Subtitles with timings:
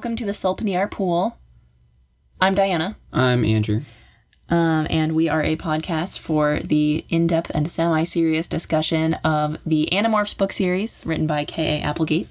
[0.00, 1.36] Welcome to the Sulpanier Pool.
[2.40, 3.82] I'm Diana, I'm Andrew.
[4.48, 9.58] um, and we are a podcast for the in depth and semi serious discussion of
[9.66, 11.82] the Animorphs book series written by K.A.
[11.82, 12.30] Applegate.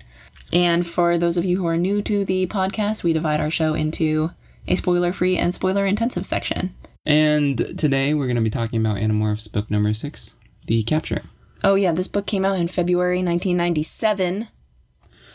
[0.52, 3.76] And for those of you who are new to the podcast, we divide our show
[3.76, 4.32] into
[4.68, 6.74] a spoiler free and spoiler intensive section.
[7.06, 10.34] And today we're going to be talking about Animorphs book number six,
[10.66, 11.22] The Capture.
[11.64, 14.48] Oh, yeah, this book came out in February 1997.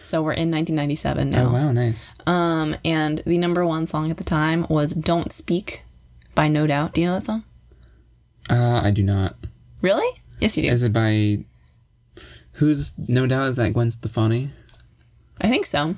[0.05, 1.49] So we're in 1997 now.
[1.49, 2.15] Oh, wow, nice.
[2.27, 5.83] Um, and the number one song at the time was "Don't Speak"
[6.35, 6.93] by No Doubt.
[6.95, 7.45] Do you know that song?
[8.51, 9.37] Uh, I do not.
[9.81, 10.21] Really?
[10.41, 10.69] Yes, you do.
[10.71, 11.45] Is it by.
[12.59, 12.93] Who's.
[13.09, 14.51] No doubt, is that Gwen Stefani?
[15.41, 15.97] I think so.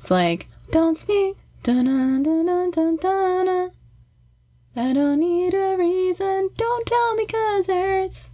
[0.00, 3.70] It's like "Don't Speak." dun-dun-dun-dun-dun-dun.
[4.76, 6.50] I don't need a reason.
[6.56, 8.28] Don't tell me 'cause it hurts.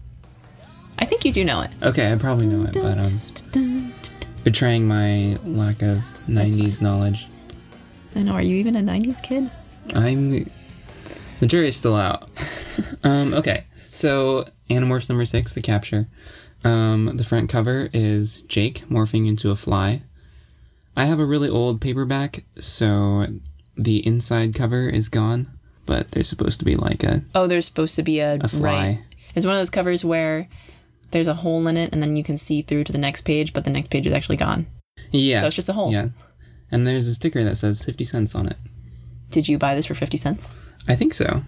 [0.99, 1.71] I think you do know it.
[1.83, 3.21] Okay, I probably know it, but um,
[4.45, 5.99] betraying my lack of
[6.29, 7.27] 90s knowledge.
[8.15, 8.33] I know.
[8.33, 9.51] Are you even a '90s kid?
[9.95, 10.31] I'm.
[11.41, 12.29] The jury's still out.
[13.05, 16.07] um, okay, so Animorphs number six, The Capture.
[16.65, 20.03] Um, the front cover is Jake morphing into a fly.
[20.97, 23.27] I have a really old paperback, so
[23.77, 25.49] the inside cover is gone,
[25.87, 28.61] but there's supposed to be like a, Oh, there's supposed to be a, a fly.
[28.61, 29.03] right.
[29.35, 30.49] It's one of those covers where
[31.13, 33.53] there's a hole in it, and then you can see through to the next page,
[33.53, 34.67] but the next page is actually gone.
[35.11, 35.41] Yeah.
[35.41, 35.93] So it's just a hole.
[35.93, 36.09] Yeah.
[36.71, 38.57] And there's a sticker that says 50 cents on it.
[39.31, 40.47] Did you buy this for fifty cents?
[40.89, 41.43] I think so.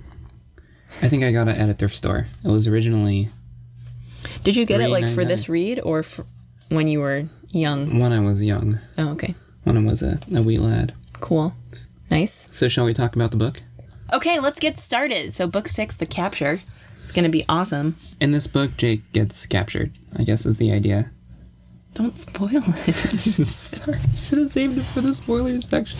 [1.03, 2.27] I think I got it at a thrift store.
[2.43, 3.29] It was originally
[4.43, 6.25] Did you get it like for this read or for
[6.71, 7.99] when you were young?
[7.99, 9.35] when I was young, Oh, okay.
[9.65, 10.95] when I was a, a wee lad.
[11.21, 11.55] Cool.
[12.11, 12.49] Nice.
[12.53, 13.63] So, shall we talk about the book?
[14.13, 15.35] Okay, let's get started.
[15.35, 16.61] So, book six, The Capture.
[17.05, 17.97] It's going to be awesome.
[18.21, 21.13] In this book, Jake gets captured, I guess is the idea.
[21.95, 23.47] Don't spoil it.
[23.47, 23.99] Sorry,
[24.29, 25.99] should have saved it for the spoilers section.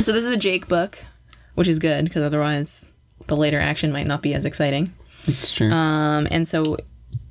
[0.00, 1.04] so, this is a Jake book,
[1.54, 2.86] which is good because otherwise
[3.28, 4.92] the later action might not be as exciting.
[5.26, 5.70] It's true.
[5.70, 6.76] Um, and so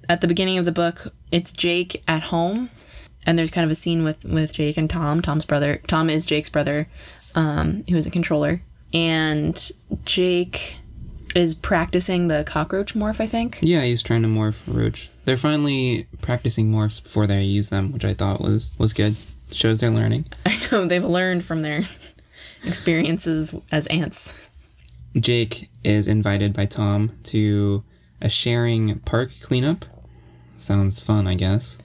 [0.08, 2.70] at the beginning of the book, it's Jake at home,
[3.26, 5.22] and there's kind of a scene with with Jake and Tom.
[5.22, 5.82] Tom's brother.
[5.88, 6.88] Tom is Jake's brother,
[7.36, 8.62] um, who is a controller,
[8.94, 9.72] and
[10.06, 10.78] Jake
[11.36, 13.20] is practicing the cockroach morph.
[13.20, 13.60] I think.
[13.62, 15.10] yeah, he's trying to morph Roach.
[15.26, 19.16] They're finally practicing morphs before they use them, which I thought was was good.
[19.52, 20.26] Shows they're learning.
[20.46, 21.88] I know they've learned from their
[22.64, 24.34] experiences as ants.
[25.20, 27.84] Jake is invited by Tom to
[28.22, 29.86] a sharing park cleanup.
[30.58, 31.78] Sounds fun, I guess.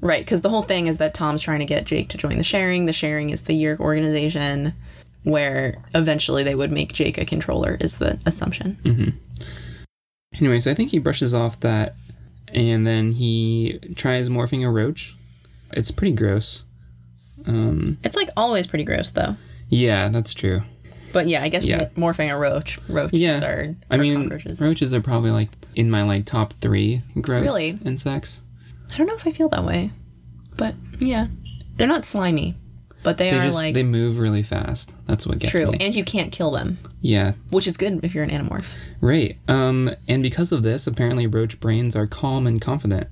[0.00, 2.44] Right, because the whole thing is that Tom's trying to get Jake to join the
[2.44, 2.86] sharing.
[2.86, 4.74] The sharing is the Yeerk organization
[5.24, 9.18] where eventually they would make Jake a controller, is the assumption.
[10.34, 11.94] Anyway, so I think he brushes off that,
[12.48, 15.14] and then he tries morphing a roach.
[15.72, 16.64] It's pretty gross.
[17.46, 19.36] Um, It's like always pretty gross though.
[19.68, 20.62] yeah, that's true.
[21.12, 21.88] But yeah, I guess Yeah.
[21.96, 24.60] morphing a roach, roaches Yeah, are, I mean, cockroaches.
[24.60, 27.78] roaches are probably like in my like top three gross Really?
[27.84, 28.42] insects.
[28.92, 29.90] I don't know if I feel that way,
[30.56, 31.26] but yeah,
[31.76, 32.54] they're not slimy,
[33.02, 34.94] but they, They are just like they move really fast.
[35.06, 35.78] That's what gets true, me.
[35.78, 38.66] True, and you can't kill them, yeah, which is good if you're an animorph.
[39.00, 39.36] right.
[39.48, 43.08] Um, and because of this, apparently roach brains are calm and confident.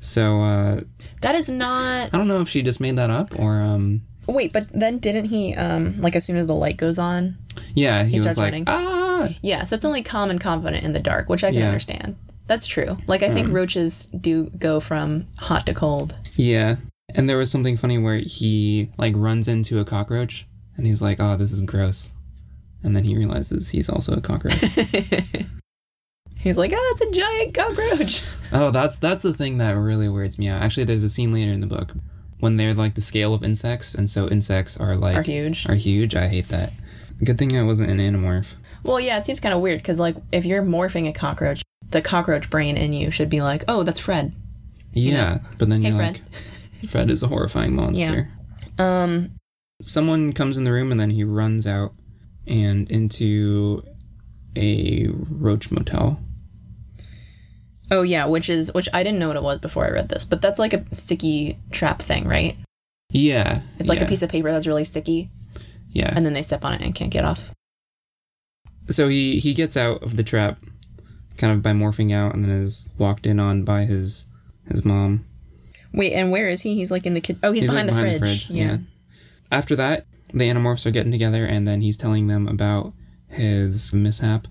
[0.00, 0.80] So uh,
[1.22, 2.10] That is not.
[2.12, 5.26] I don't know if she just made that up or um, Wait, but then didn't
[5.26, 7.36] he um like as soon as the light goes on?
[7.74, 8.64] yeah, he, was starts like running.
[8.66, 9.28] ah.
[9.42, 11.66] Yeah, so it's only calm and confident in the dark, which I can Yeah.
[11.68, 12.16] understand.
[12.46, 12.98] That's true.
[13.06, 16.14] Like I Um, think roaches do go from hot to cold.
[16.36, 16.76] Yeah.
[17.14, 20.46] And there was something funny where he like runs into a cockroach
[20.76, 22.14] and he's like, "Oh, this is gross."
[22.82, 24.60] And then he realizes he's also a cockroach.
[26.38, 28.22] He's like, "Oh, it's a giant cockroach.
[28.52, 30.62] oh, that's that's the thing that really weirds me out.
[30.62, 31.92] Actually, there's a scene later in the book
[32.38, 35.66] when they're like the scale of insects and so insects are like Are huge.
[35.68, 36.14] Are huge.
[36.14, 36.72] I hate that.
[37.24, 38.46] Good thing I wasn't an animorph.
[38.84, 42.02] Well, yeah, it seems kind of weird because, like, if you're morphing a cockroach, the
[42.02, 44.34] cockroach brain in you should be like, oh, that's Fred.
[44.92, 46.14] Yeah, but then Hey, you're Fred.
[46.14, 46.22] like
[46.88, 48.30] Fred is a horrifying monster.
[48.78, 49.32] Um,
[49.82, 51.92] Someone comes in the room and then he runs out
[52.46, 53.82] and into
[54.56, 56.18] a roach motel.
[57.90, 60.24] oh, yeah, which is, which I didn't know what it was before I read this,
[60.24, 62.56] but that's like a sticky trap thing, right?
[63.10, 63.60] Yeah.
[63.78, 65.28] It's like a piece of paper that's really sticky,
[65.90, 66.12] Yeah.
[66.16, 67.52] and then they step on it and can't get off.
[68.88, 70.58] so he he gets out of the trap
[71.36, 74.26] kind of by morphing out and then is walked in on by his
[74.68, 75.25] his mom.
[75.96, 76.74] Wait, and where is he?
[76.76, 77.38] He's like in the kid.
[77.42, 78.48] Oh, he's, behind, like, the, fridge.
[78.50, 78.78] Yeah.
[79.50, 82.92] After that, the Animorphs are getting together and then he's telling them about
[83.28, 84.46] his mishap.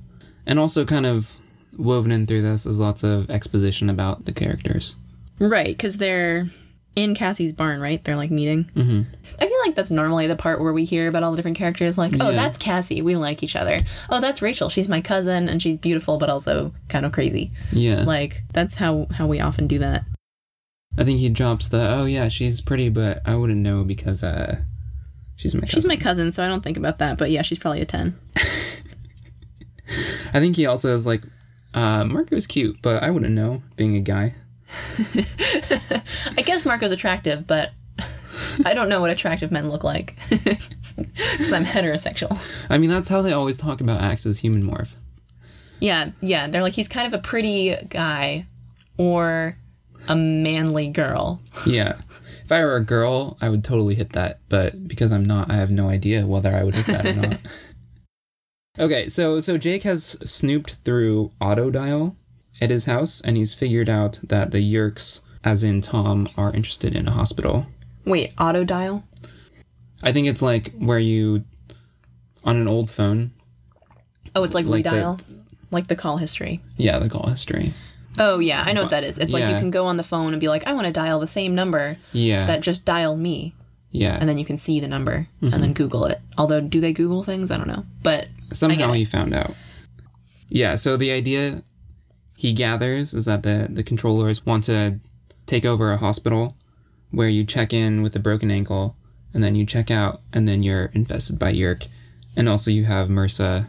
[0.46, 1.40] And also kind of
[1.78, 4.96] woven in through this is lots of exposition about the characters.
[5.40, 6.50] Right, because they're
[6.96, 8.02] in Cassie's barn, right?
[8.04, 8.64] They're like meeting.
[8.74, 9.02] hmm
[9.40, 11.98] I feel like that's normally the part where we hear about all the different characters.
[11.98, 12.36] Like, oh, Yeah.
[12.38, 13.02] that's Cassie.
[13.02, 13.80] We like each other.
[14.10, 14.70] Oh, that's Rachel.
[14.70, 17.52] She's my cousin, and she's beautiful, but also kind of crazy.
[17.74, 18.04] Yeah.
[18.04, 20.06] Like that's how how we often do that.
[20.98, 24.62] I think he drops the, oh yeah, she's pretty, but I wouldn't know because uh,
[25.36, 25.74] she's my cousin.
[25.74, 27.18] She's my cousin, so I don't think about that.
[27.18, 28.18] But yeah, she's probably a ten.
[30.34, 31.24] I think he also is like,
[31.74, 34.36] uh, Marco's cute, but I wouldn't know being a guy.
[36.38, 37.72] I guess Marco's attractive, but
[38.66, 42.40] I don't know what attractive men look like because I'm heterosexual.
[42.70, 44.92] I mean, that's how they always talk about Ax as human morph.
[45.80, 46.48] Yeah, yeah.
[46.48, 48.48] They're like he's kind of a pretty guy
[48.98, 49.58] or
[50.08, 51.42] a manly girl.
[51.66, 51.98] Yeah.
[52.44, 55.56] If I were a girl, I would totally hit that, but because I'm not, I
[55.56, 57.38] have no idea whether I would hit that or not.
[58.78, 62.18] Okay, so so Jake has snooped through auto dial
[62.60, 66.94] at his house and he's figured out that the Yeerks, as in Tom, are interested
[66.94, 67.68] in a hospital.
[68.04, 69.06] Wait, auto dial?
[70.04, 71.46] I think it's like where you
[72.44, 73.32] on an old phone,
[74.36, 75.22] Oh, it's like, Like the- redial,
[75.72, 76.60] like the call history.
[76.76, 77.74] yeah, the call history.
[78.18, 79.18] Oh yeah, I know what that is.
[79.18, 79.60] It's like you Yeah.
[79.60, 81.98] can go on the phone and be like, I want to dial the same number
[82.14, 82.46] Yeah.
[82.46, 83.54] that just dialed me,
[83.92, 84.18] yeah.
[84.20, 85.54] and then you can see the number Mm-hmm.
[85.54, 86.22] and then Google it.
[86.38, 87.52] Although, do they Google things?
[87.52, 87.86] I don't know.
[88.04, 88.98] But Somehow it.
[88.98, 89.54] he found out.
[90.50, 91.64] Yeah, so the idea
[92.38, 95.00] he gathers is that the, the controllers want to
[95.46, 96.56] take over a hospital
[97.12, 98.96] where you check in with a broken ankle
[99.34, 101.88] and then you check out and then you're infested by Yeerk.
[102.38, 103.68] And also you have MRSA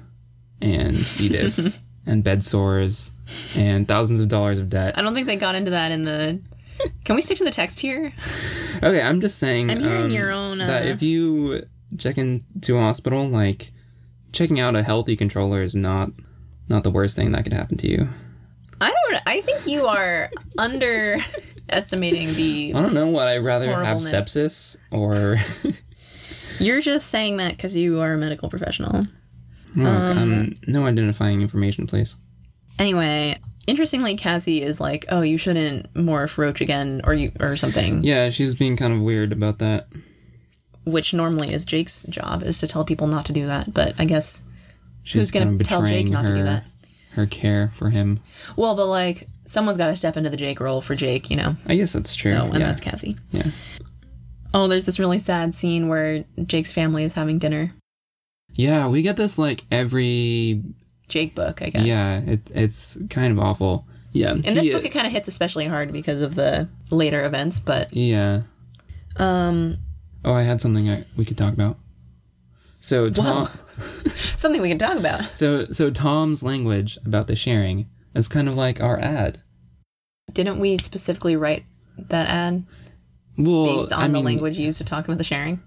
[0.60, 1.28] and C.
[1.28, 3.12] diff and bed sores
[3.55, 4.96] and thousands of dollars of debt.
[4.99, 6.40] I don't think they got into that in the.
[7.05, 8.12] Can we stick to the text here?
[8.82, 11.64] Okay, I'm just saying I'm hearing um, your own, that uh, if you
[11.96, 13.73] check into a hospital, like
[14.32, 16.11] checking out a healthy controller is not
[16.69, 18.08] not the worst thing that could happen to you.
[18.81, 19.23] I don't.
[19.26, 22.75] I think you are underestimating the.
[22.75, 25.43] I don't know what I'd rather have sepsis or
[26.58, 29.06] You're just saying that because you are a medical professional.
[29.75, 32.17] Look, Um, um, no identifying information, please.
[32.78, 38.02] Anyway, interestingly, Cassie is like, "Oh, you shouldn't morph Roach again, or you or something."
[38.02, 39.87] Yeah, she's being kind of weird about that.
[40.84, 43.73] Which normally is Jake's job is to tell people not to do that.
[43.75, 44.43] But I guess
[45.02, 46.64] She who's gonna tell Jake not her to do that?
[47.14, 48.20] her care for him.
[48.56, 51.56] Well, but like someone's got to step into the Jake role for Jake, you know.
[51.67, 52.37] I guess that's true.
[52.37, 52.67] So, and yeah.
[52.67, 53.17] that's Cassie.
[53.32, 53.46] yeah.
[54.52, 57.75] Oh, there's this really sad scene where Jake's family is having dinner.
[58.52, 60.62] Yeah, we get this like every
[61.06, 61.84] Jake book, I guess.
[61.86, 63.86] yeah, it, it's kind of awful.
[64.12, 64.32] Yeah.
[64.32, 67.92] In this book, it kind of hits especially hard because of the later events, but
[67.94, 68.42] Yeah.
[69.16, 69.78] um,
[70.24, 71.78] Oh, I had something I, we could talk about.
[72.80, 73.48] So Tom,
[74.36, 75.36] something we can talk about.
[75.36, 79.40] so so Tom's language about the sharing is kind of like our ad.
[80.32, 81.64] Didn't we specifically write
[81.98, 82.64] that ad
[83.36, 85.60] Well, based on I the mean, language used to talk about the sharing?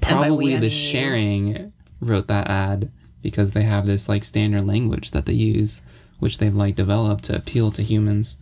[0.00, 2.90] probably we, I the mean sharing wrote that ad
[3.30, 5.80] because they have this like standard language that they use,
[6.20, 8.38] which they've like developed to appeal to humans.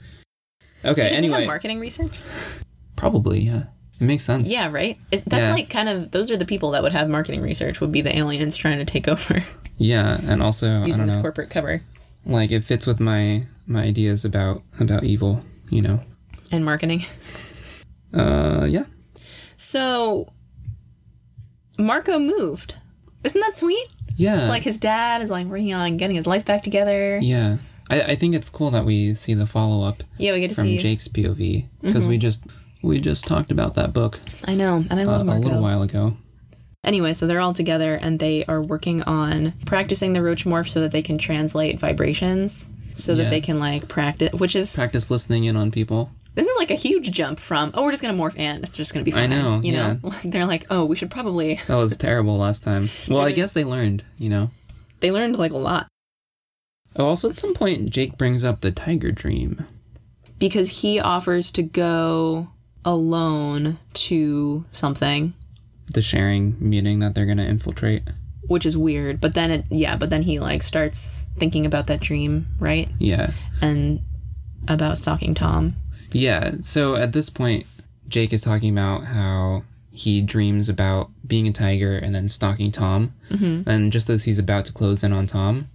[0.85, 1.03] Okay.
[1.03, 2.13] Didn't we have anyway, marketing research.
[2.97, 3.65] probably yeah,
[4.01, 4.49] it makes sense.
[4.49, 4.99] Yeah, right.
[5.11, 5.55] Is that's Yeah.
[5.55, 7.81] like kind of those are the people that would have marketing research.
[7.81, 9.43] Would be the aliens trying to take over
[9.79, 11.83] Yeah, and also I using this know, corporate cover
[12.27, 15.43] like it fits with my my ideas about about evil.
[15.71, 16.01] You know.
[16.53, 17.07] and marketing.
[18.13, 18.85] Uh, yeah.
[19.57, 20.29] So
[21.79, 22.75] Marco moved.
[23.25, 23.89] Isn't that sweet?
[24.17, 24.41] Yeah.
[24.41, 27.19] It's like his dad is like working on getting his life back together.
[27.21, 27.59] Yeah.
[27.91, 30.55] I, I think it's cool that we see the follow up Yeah, we get to
[30.55, 30.77] from see.
[30.77, 30.83] Mm-hmm.
[30.83, 32.45] Jake's POV because we just
[32.83, 35.83] we just talked about that book I know, and I uh, love a little while
[35.83, 36.17] ago.
[36.83, 40.81] Anyway, so they're all together and they are working on practicing the roach morph so
[40.81, 44.33] that they can translate vibrations, so that they can like practice.
[44.33, 46.11] Which is Practice listening in on people.
[46.35, 48.93] This is like a huge jump from oh we're just gonna morph and it's just
[48.93, 49.33] gonna be fine.
[49.33, 50.01] I know, you know.
[50.25, 51.61] They're like oh we should probably.
[51.69, 52.91] That was terrible last time.
[53.09, 54.51] Well, I guess they learned, you know.
[55.01, 55.87] They learned like a lot
[56.97, 59.67] Oh, also at some point Jake brings up the tiger dream.
[60.39, 62.49] because he offers to go
[62.85, 65.35] alone to something
[65.93, 68.03] The sharing meeting that they're gonna infiltrate.
[68.47, 72.01] which is weird but then it yeah but then he like starts thinking about that
[72.01, 73.33] dream right Yeah.
[73.61, 74.01] and
[74.69, 75.77] about stalking tom
[76.15, 76.57] Yeah.
[76.63, 77.67] So at this point,
[78.09, 83.13] Jake is talking about how he dreams about being a tiger and then stalking Tom.
[83.31, 83.69] Mm-hmm.
[83.69, 85.69] And just as he's about to close in on Tom,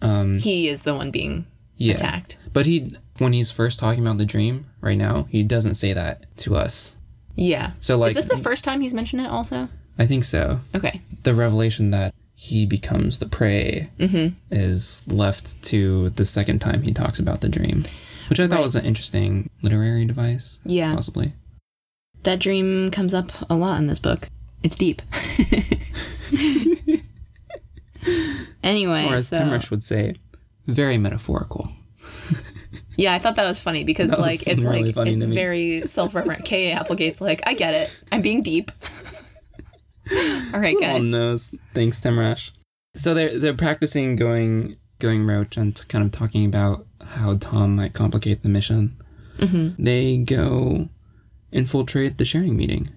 [0.00, 1.44] um, he is the one being
[1.76, 1.94] yeah.
[1.94, 5.92] attacked But he, when he's first talking about the dream right now, he doesn't say
[5.92, 6.96] that to us.
[7.34, 9.68] yeah So like, is this the first time he's mentioned it also
[9.98, 10.60] I think so.
[10.74, 14.28] okay The revelation that he becomes the prey Mm-hmm.
[14.50, 17.84] is left to the second time he talks about the dream,
[18.28, 18.62] which I thought Right.
[18.62, 20.60] was an interesting literary device.
[20.64, 21.32] yeah possibly.
[22.24, 24.28] That dream comes up a lot in this book.
[24.62, 25.02] It's deep.
[28.62, 30.14] anyway, Or as so, Temrash would say,
[30.66, 31.70] very metaphorical.
[32.96, 36.44] yeah, I thought that was funny because was like it's really like it's very self-referent.
[36.44, 36.72] K.
[36.72, 37.90] Applegate's like, I get it.
[38.10, 38.70] I'm being deep.
[40.52, 41.54] All right, guys.
[41.74, 42.50] Thanks, Temrash.
[42.96, 47.94] So they're they're practicing going going roach and kind of talking about how Tom might
[47.94, 48.96] complicate the mission.
[49.38, 49.82] Mm-hmm.
[49.82, 50.88] They go
[51.52, 52.90] infiltrate the sharing meeting.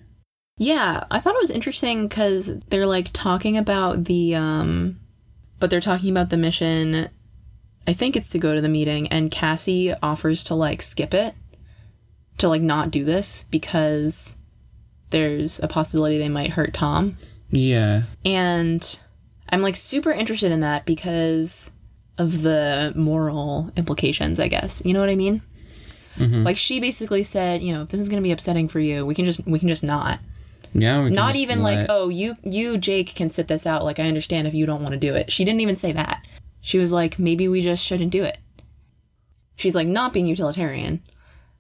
[0.57, 4.99] Yeah, I thought it was interesting because they're like talking about the, um,
[5.59, 7.09] but they're talking about the mission.
[7.87, 11.33] I think it's to go to the meeting, and Cassie offers to like skip it,
[12.37, 14.37] to like not do this because
[15.09, 17.17] there's a possibility they might hurt Tom.
[17.49, 18.97] Yeah, And
[19.49, 21.71] I'm like super interested in that because
[22.17, 24.81] of the moral implications, I guess.
[24.85, 25.41] You know what I mean?
[26.17, 26.43] Mm-hmm.
[26.43, 29.05] Like she basically said, you know, if this is going to be upsetting for you,
[29.05, 30.19] we can just we can just not
[30.73, 30.99] yeah.
[30.99, 34.03] we can not even like oh you you jake can sit this out like i
[34.03, 36.25] understand if you don't want to do it she didn't even say that
[36.61, 38.37] she was like maybe we just shouldn't do it
[39.55, 41.01] she's like not being utilitarian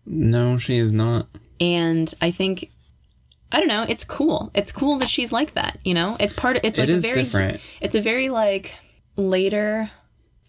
[0.03, 1.27] no, she is not.
[1.59, 2.71] and i think
[3.51, 6.55] i don't know it's cool it's cool that she's like that you know it's part
[6.55, 7.61] of it's like it a very different.
[7.81, 8.73] it's a very like
[9.15, 9.91] later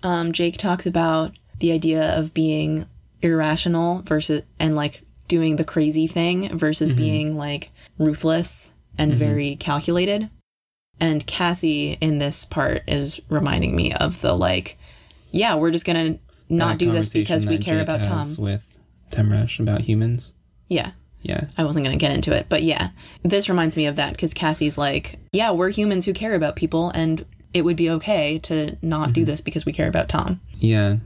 [0.03, 2.87] um jake talks about the idea of being
[3.21, 6.97] irrational versus and like doing the crazy thing versus Mm-hmm.
[6.99, 10.29] being like ruthless and very calculated.
[11.01, 14.77] And cassie in this part is reminding me of the like
[15.31, 16.19] yeah we're just gonna
[16.49, 18.35] not That do this because we care Jake about tom.
[18.37, 18.77] with
[19.11, 20.35] Temrash about humans.
[20.69, 20.93] yeah.
[21.25, 22.89] Yeah, I wasn't going to get into it, but yeah,
[23.23, 26.91] this reminds me of that because Cassie's like, yeah, we're humans who care about people,
[26.91, 29.13] and it would be okay to not Mm-hmm.
[29.13, 30.41] do this because we care about Tom.
[30.59, 30.97] yeah,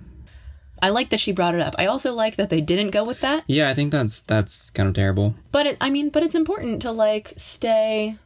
[0.82, 1.74] I like that she brought it up.
[1.78, 3.68] I also like that they didn't go with that, yeah.
[3.70, 5.34] I think that's that's kind of terrible.
[5.52, 8.16] but it, I mean, but it's important to like stay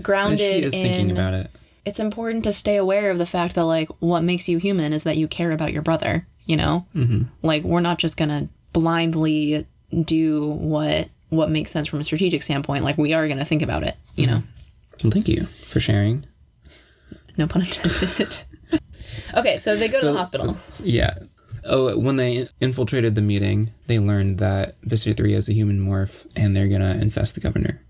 [0.00, 0.82] grounded she is in.
[0.82, 1.50] thinking about it.
[1.84, 5.02] It's important to stay aware of the fact that like what makes you human is
[5.04, 6.26] that you care about your brother.
[6.46, 7.24] You know, mm-hmm.
[7.42, 9.66] like we're not just gonna blindly
[10.04, 12.84] do what what makes sense from a strategic standpoint.
[12.84, 13.96] Like we are gonna think about it.
[14.16, 14.42] You know.
[15.04, 16.24] Well, thank you for sharing.
[17.38, 18.38] No pun intended.
[19.34, 20.56] okay, so they go to the hospital.
[20.82, 21.18] Yeah.
[21.64, 26.26] Oh, when they infiltrated the meeting, they learned that Visser 3 is a human morph
[26.34, 27.80] and they're gonna infest the governor.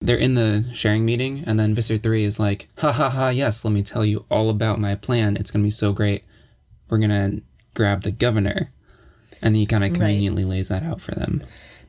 [0.00, 3.64] They're in the sharing meeting, and then Visser 3 is like, ha ha ha, yes,
[3.64, 5.36] let me tell you all about my plan.
[5.36, 6.24] It's gonna be so great.
[6.88, 7.40] We're gonna
[7.74, 8.72] grab the governor.
[9.42, 11.42] And he kind of conveniently lays that out for them.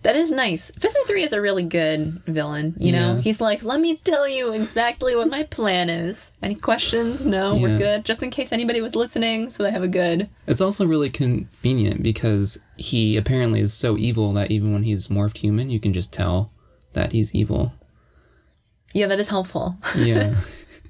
[0.07, 0.71] That is nice.
[0.77, 3.15] Visser 3 is a really good villain, you know?
[3.15, 3.21] Yeah.
[3.21, 6.31] He's like, let me tell you exactly what my plan is.
[6.41, 7.25] Any questions?
[7.25, 8.05] No, we're good.
[8.05, 10.29] Just in case anybody was listening, so they have a good.
[10.47, 15.39] It's also really convenient because he apparently is so evil that even when he's morphed
[15.39, 16.53] human, you can just tell
[16.93, 17.73] that he's evil.
[18.93, 19.75] Yeah, that is helpful.
[19.97, 20.35] Yeah.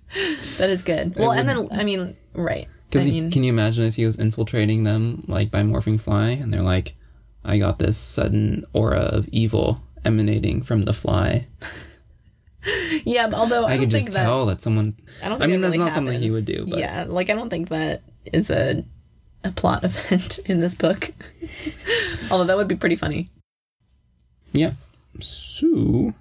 [0.60, 1.16] that is good.
[1.18, 2.68] Well, and then, I mean, right.
[2.68, 6.30] I Because mean, can you imagine if he was infiltrating them like by morphing fly,
[6.30, 6.94] and they're like,
[7.48, 11.48] "I got this sudden aura of evil emanating from the fly."
[13.06, 14.24] yeah, although I, I, could just that.
[14.24, 14.96] tell that someone.
[15.24, 17.30] I don't I think mean, that's really not something he would do, but- yeah, like
[17.30, 18.02] I don't think that
[18.32, 18.84] is a
[19.44, 21.12] a plot event in this book.
[22.32, 23.30] although that would be pretty funny.
[24.52, 24.74] Yeah.
[25.20, 26.14] So,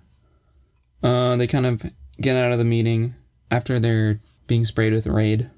[1.02, 1.84] uh, they kind of
[2.20, 3.14] get out of the meeting
[3.50, 5.50] after they're being sprayed with raid.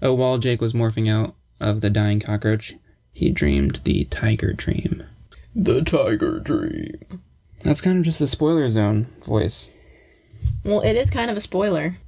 [0.00, 2.74] Oh, while Jake was morphing out of the dying cockroach,
[3.12, 5.04] he dreamed the tiger dream.
[5.54, 7.22] The tiger dream.
[7.62, 9.70] That's kind of just the spoiler zone voice.
[10.64, 11.98] Well, it is kind of a spoiler,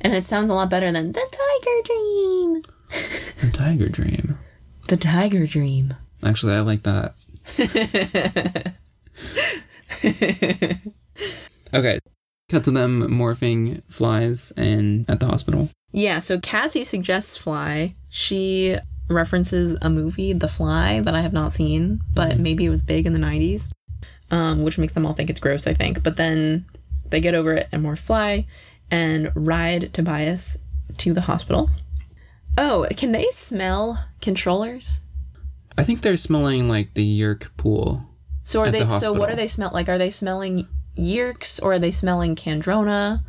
[0.00, 2.62] and it sounds a lot better than the tiger dream.
[3.40, 4.38] The tiger dream.
[4.88, 5.94] The tiger dream.
[6.22, 7.14] Actually, I like that.
[11.74, 11.98] okay.
[12.48, 15.70] Cut to them morphing flies and at the hospital.
[15.92, 17.94] Yeah, so Cassie suggests Fly.
[18.10, 18.76] She
[19.08, 23.06] references a movie, The Fly, that I have not seen, but maybe it was big
[23.06, 23.70] in the 90s,
[24.30, 26.02] um, which makes them all think it's gross, I think.
[26.02, 26.64] But then
[27.10, 28.46] they get over it and more Fly
[28.90, 30.58] and ride Tobias
[30.98, 31.70] to the hospital.
[32.56, 35.00] Oh, can they smell controllers?
[35.76, 38.02] I think they're smelling like the Yeerk pool.
[38.44, 38.84] So are they?
[38.84, 39.88] the So what are they smell like?
[39.88, 43.22] Are they smelling Yeerks or are they smelling Kandrona?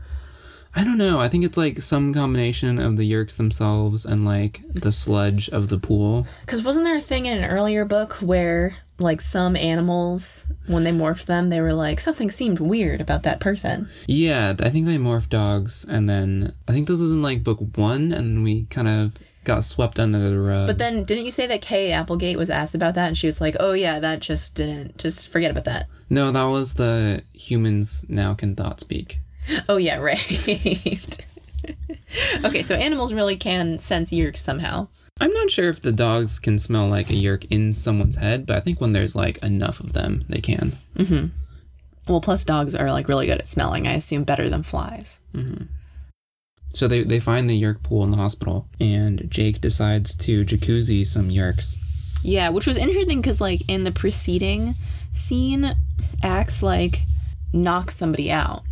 [0.75, 1.19] I don't know.
[1.19, 5.69] I think it's like some combination of the Yeerks themselves and like the sludge of
[5.69, 6.27] the pool.
[6.41, 10.91] Because wasn't there a thing in an earlier book where, like, some animals, when they
[10.91, 13.87] morphed them, they were like, something seemed weird about that person.
[14.05, 17.59] Yeah, I think they morphed dogs, and then I think this was in like book
[17.75, 19.15] one, and we kind of
[19.45, 20.67] got swept under the rug.
[20.67, 23.39] But then, didn't you say that Kay Applegate was asked about that, and she was
[23.39, 24.97] like, "Oh yeah, that just didn't.
[24.97, 29.19] Just forget about that." No, that was the humans now can thought speak.
[29.69, 30.19] Oh yeah, right.
[32.43, 34.87] okay, so animals really can sense yeerks somehow.
[35.19, 38.57] I'm not sure if the dogs can smell like a yeerk in someone's head, but
[38.57, 40.73] I think when there's like enough of them, they can.
[40.95, 41.27] Mm-hmm.
[42.07, 43.87] Well, plus dogs are like really good at smelling.
[43.87, 45.21] I assume better than flies.
[45.33, 45.65] Mm-hmm.
[46.73, 51.07] So they, they find the yeerk pool in the hospital, and Jake decides to jacuzzi
[51.07, 51.77] some yeerks.
[52.21, 54.75] Yeah, which was interesting because like in the preceding
[55.13, 55.73] scene,
[56.21, 56.99] Ax like
[57.53, 58.63] knocks somebody out.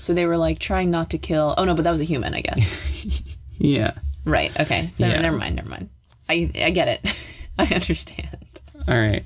[0.00, 1.54] So they were like trying not to kill.
[1.58, 2.60] Oh no, but that was a human, I guess.
[3.62, 3.92] Yeah.
[4.24, 4.58] right.
[4.58, 4.88] Okay.
[4.88, 5.20] So Yeah.
[5.20, 5.56] never mind.
[5.56, 5.90] Never mind.
[6.30, 7.14] I I get it.
[7.58, 8.38] I understand.
[8.88, 9.22] All right.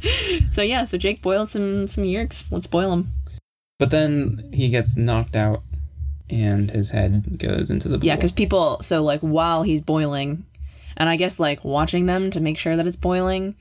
[0.50, 0.84] So yeah.
[0.84, 2.50] So Jake boils some some yeerks.
[2.50, 3.06] Let's boil them.
[3.78, 5.62] But then he gets knocked out,
[6.28, 8.06] and his head goes into the pool.
[8.06, 8.78] Yeah, because people.
[8.82, 10.46] So like while he's boiling,
[10.96, 13.54] and I guess like watching them to make sure that it's boiling.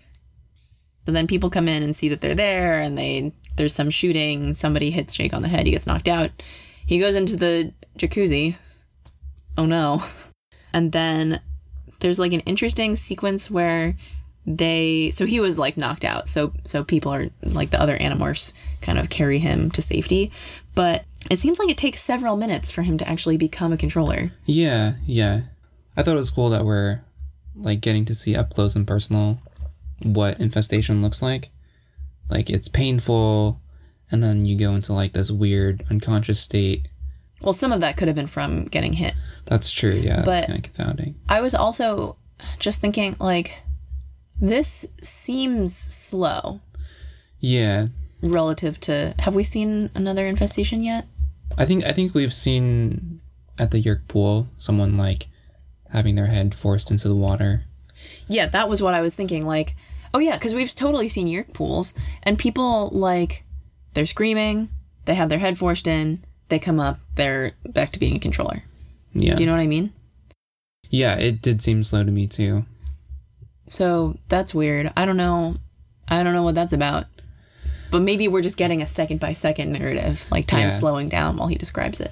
[1.05, 4.53] So then people come in and see that they're there, and they there's some shooting.
[4.55, 5.65] Somebody hits Jake on the head.
[5.67, 6.31] He gets knocked out.
[6.85, 8.55] He goes into the jacuzzi.
[9.57, 10.03] Oh no!
[10.73, 11.39] And then
[11.99, 13.95] there's like an interesting sequence where
[14.45, 18.51] they so he was like knocked out so so people are like the other animorphs
[18.81, 20.29] kind of carry him to safety
[20.75, 24.33] but it seems like it takes several minutes for him to actually become a controller
[24.45, 25.43] Yeah, yeah.
[25.95, 27.01] I thought it was cool that we're
[27.55, 29.39] like getting to see up close and personal
[30.03, 31.49] what infestation looks like.
[32.29, 33.61] Like it's painful,
[34.13, 36.87] and then you go into like this weird unconscious state.
[37.41, 39.13] well some of that could have been from getting hit
[39.45, 39.91] That's true.
[39.91, 41.15] Yeah, But- that's kind of confounding.
[41.27, 42.15] i was also
[42.59, 43.59] just thinking like
[44.39, 46.61] this seems slow
[47.39, 47.87] Yeah,
[48.21, 51.05] relative to have we seen another infestation yet
[51.57, 53.19] I think I think we've seen
[53.59, 55.27] at the Yeerk pool someone like
[55.91, 57.65] having their head forced into the water.
[58.27, 59.45] Yeah, that was what I was thinking.
[59.45, 59.75] Like,
[60.15, 63.43] oh yeah, because we've totally seen yeerk pools, and people like
[63.93, 64.69] they're screaming,
[65.05, 68.63] they have their head forced in, they come up, they're back to being a controller.
[69.13, 69.93] Yeah, Do you know what I mean?
[70.89, 71.15] yeah.
[71.15, 72.65] It did seem slow to me too.
[73.67, 74.91] So that's weird.
[74.97, 75.55] I don't know.
[76.07, 77.05] I don't know what that's about.
[77.91, 80.69] But maybe we're just getting a second by second narrative, like time Yeah.
[80.71, 82.11] slowing down while he describes it.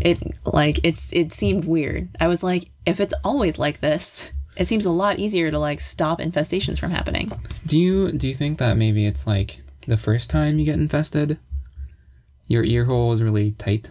[0.00, 2.08] It like it's it seemed weird.
[2.20, 4.22] I was like, if it's always like this,
[4.56, 7.32] it seems a lot easier to like stop infestations from happening.
[7.66, 11.38] Do you do you think that maybe it's like the first time you get infested,
[12.46, 13.90] your ear hole is really tight?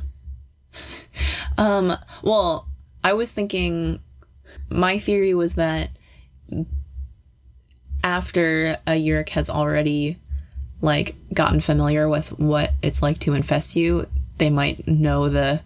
[1.58, 2.68] Um, well,
[3.04, 4.00] I was thinking
[4.70, 5.92] my theory was that
[8.04, 10.18] after a Yeerk has already
[10.82, 15.62] like gotten familiar with what it's like to infest you, they might know the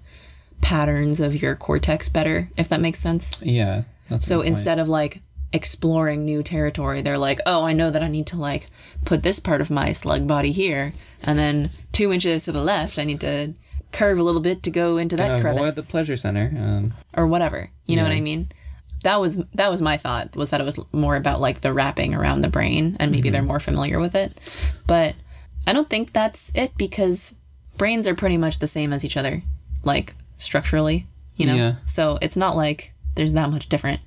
[0.61, 3.35] patterns of your cortex better, if that makes sense.
[3.41, 3.83] Yeah.
[4.09, 5.21] That's So instead of like
[5.55, 8.67] exploring new territory, they're like, oh, I know that I need to like
[9.05, 12.99] put this part of my slug body here, and then two inches to the left,
[12.99, 13.53] I need to
[13.91, 16.51] curve a little bit to go into that avoid crevice the pleasure center.
[16.55, 17.69] Um, or whatever.
[17.85, 18.49] You know what I mean?
[19.03, 22.13] That was that was my thought was that it was more about like the wrapping
[22.15, 23.47] around the brain and maybe they're Mm-hmm.
[23.47, 24.33] more familiar with it.
[24.87, 25.15] But
[25.67, 27.35] I don't think that's it because
[27.77, 29.43] brains are pretty much the same as each other,
[29.83, 31.55] like structurally, you know.
[31.55, 31.75] Yeah.
[31.85, 34.01] So it's not like there's that much different.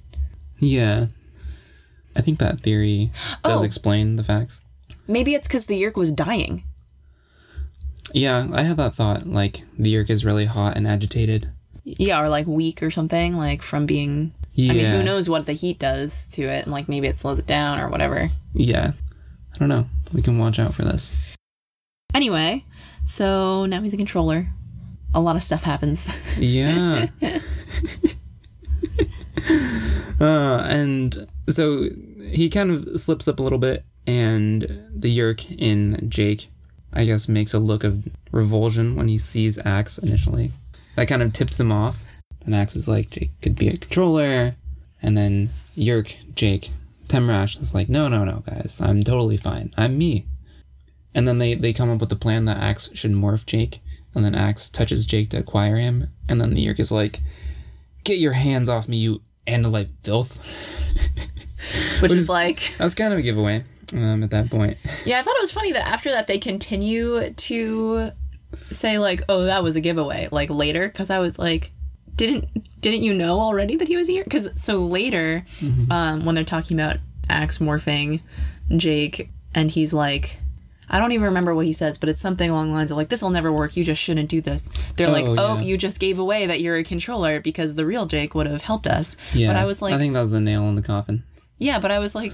[0.58, 1.06] yeah.
[2.16, 3.10] I think that theory
[3.44, 3.62] does Oh.
[3.62, 4.60] explain the facts.
[5.06, 6.64] Maybe it's because the yeerk was dying.
[8.12, 9.26] Yeah, I had that thought.
[9.26, 11.50] Like the yeerk is really hot and agitated.
[11.84, 14.32] Yeah, or like weak or something, like from being.
[14.54, 14.72] Yeah.
[14.72, 17.38] I mean, who knows what the heat does to it, and like maybe it slows
[17.38, 18.30] it down or whatever.
[18.54, 18.92] Yeah.
[19.54, 19.86] I don't know.
[20.12, 21.12] We can watch out for this.
[22.14, 22.64] Anyway,
[23.04, 24.48] so now he's a controller.
[25.14, 26.08] A lot of stuff happens.
[26.38, 27.08] Yeah.
[30.20, 31.88] uh, and so
[32.20, 34.62] he kind of slips up a little bit, and
[34.94, 36.48] the Yeerk in Jake,
[36.92, 40.52] I guess, makes a look of revulsion when he sees Ax initially.
[40.96, 42.04] That kind of tips him off.
[42.44, 44.56] And Ax is like, Jake could be a controller.
[45.02, 46.70] And then Yeerk, Jake,
[47.08, 49.72] Temrash is like, no, no, no, guys, I'm totally fine.
[49.76, 50.26] I'm me.
[51.14, 53.80] And then they, they come up with the plan that Ax should morph Jake,
[54.14, 57.20] and then Ax touches Jake to acquire him, and then the Yeerk is like,
[58.04, 60.46] Get your hands off me, you Andalite filth.
[62.00, 64.76] which is like That's kind of a giveaway um, at that point.
[65.04, 68.10] yeah i thought it was funny that after that they continue to
[68.70, 71.72] say like oh that was a giveaway like later because i was like
[72.16, 72.46] didn't
[72.80, 75.44] didn't you know already that he was here because so later
[75.90, 76.96] um when they're talking about
[77.30, 78.20] ax morphing
[78.76, 80.38] jake and he's like
[80.90, 83.10] I don't even remember what he says, but it's something along the lines of like,
[83.10, 83.76] "This will never work.
[83.76, 85.60] You just shouldn't do this." They're like, Oh, "Oh, yeah.
[85.60, 88.86] you just gave away that you're a controller because the real Jake would have helped
[88.86, 89.48] us." Yeah.
[89.48, 91.24] But I was like, I think that was the nail in the coffin.
[91.58, 92.32] Yeah, but I was like,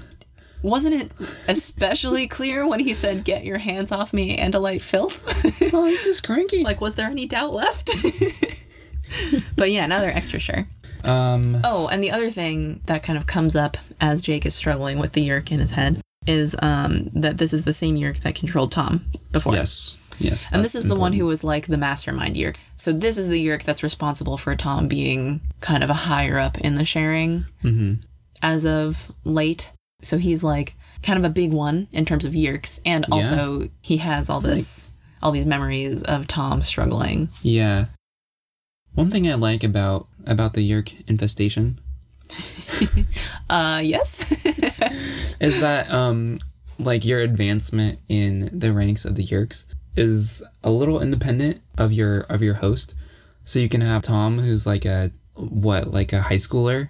[0.61, 1.11] Wasn't it
[1.47, 5.23] especially clear when he said, Get your hands off me, Andalite filth?
[5.73, 6.63] oh, he's just cranky.
[6.63, 7.89] like, was there any doubt left?
[9.55, 10.67] but yeah, now they're extra sure.
[11.03, 14.99] um, Oh, and the other thing that kind of comes up as Jake is struggling
[14.99, 18.33] with the yeerk in his head is um, that this is the same yeerk that
[18.35, 19.53] controlled Tom before.
[19.53, 20.47] yes, yes.
[20.51, 22.55] And this is the one who was like the mastermind yeerk.
[22.77, 26.57] So this is the yeerk that's responsible for Tom being kind of a higher up
[26.59, 27.93] in the sharing hmm
[28.41, 29.69] as of late.
[30.01, 33.97] So he's like kind of a big one in terms of yeerks, and also he
[33.97, 37.29] has all this, all these memories of Tom struggling.
[37.41, 37.85] Yeah.
[38.93, 41.79] One thing I like about about the Yeerk infestation
[43.49, 44.19] Uh, yes.
[45.39, 46.37] is that um
[46.79, 52.21] like your advancement in the ranks of the Yeerks is a little independent of your
[52.21, 52.95] of your host.
[53.43, 56.89] So you can have Tom who's like a what, like a high schooler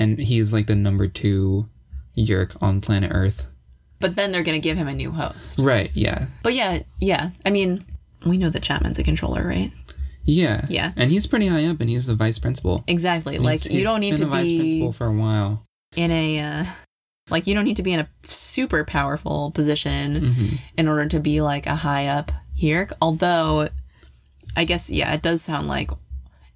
[0.00, 1.64] and he's like the number 2
[2.16, 3.46] Yeerk on planet Earth.
[4.00, 5.58] but then they're gonna give him a new host.
[5.58, 6.26] Right, yeah.
[6.42, 7.30] But yeah, yeah.
[7.46, 7.84] I mean,
[8.26, 9.70] we know that Chapman's a controller, right?
[10.24, 10.66] Yeah.
[10.68, 10.92] Yeah.
[10.96, 12.82] And he's pretty high up and he's the vice principal.
[12.86, 13.36] Exactly.
[13.36, 15.64] And Like he's- you he's don't need to vice be principal for a while.
[15.96, 16.64] in a uh,
[17.30, 20.56] like you don't need to be in a super powerful position Mm-hmm.
[20.76, 22.92] in order to be like a high up yeerk.
[23.00, 23.68] Although,
[24.56, 25.90] I guess yeah, it does sound like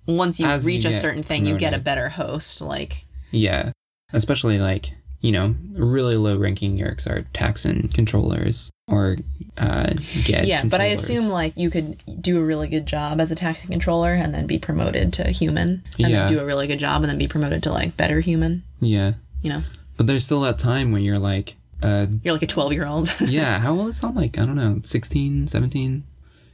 [0.07, 2.61] once you As you reach a certain thing, you get a better host.
[2.61, 3.05] Like
[3.35, 3.73] Yeah,
[4.13, 9.17] especially like you know really low ranking yeerks are Taxxon controllers or
[9.57, 9.95] uh,
[10.25, 13.35] get yeah, but I assume like you could do a really good job as a
[13.35, 16.27] taxi controller and then be promoted to human, and Yeah.
[16.27, 18.63] then do a really good job and then be promoted to like better human.
[18.81, 19.63] yeah, You know,
[19.97, 23.11] but there's still that time when you're like uh, you're like a twelve year old.
[23.21, 26.03] yeah how old is Tom like I don't know 16 17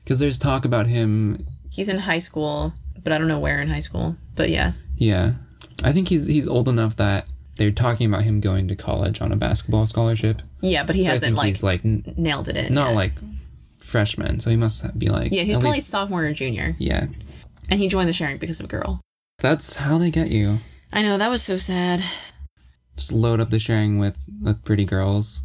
[0.05, 3.69] because there's talk about him He's in high school, but I don't know where in
[3.69, 4.17] high school.
[4.37, 5.35] But yeah, yeah
[5.83, 9.33] I think he's he's old enough that they're talking about him going to college on
[9.33, 12.73] a basketball scholarship yeah, but he so hasn't like he's like n- nailed it in.
[12.75, 12.97] not yet.
[12.97, 13.13] like
[13.79, 17.07] freshman so he must be like Yeah, he's probably least- sophomore or junior, yeah
[17.69, 19.01] and he joined the sharing because of a girl.
[19.39, 20.59] that's how they get you
[20.93, 22.03] I know that was so sad.
[22.97, 25.43] just load up the sharing with with pretty girls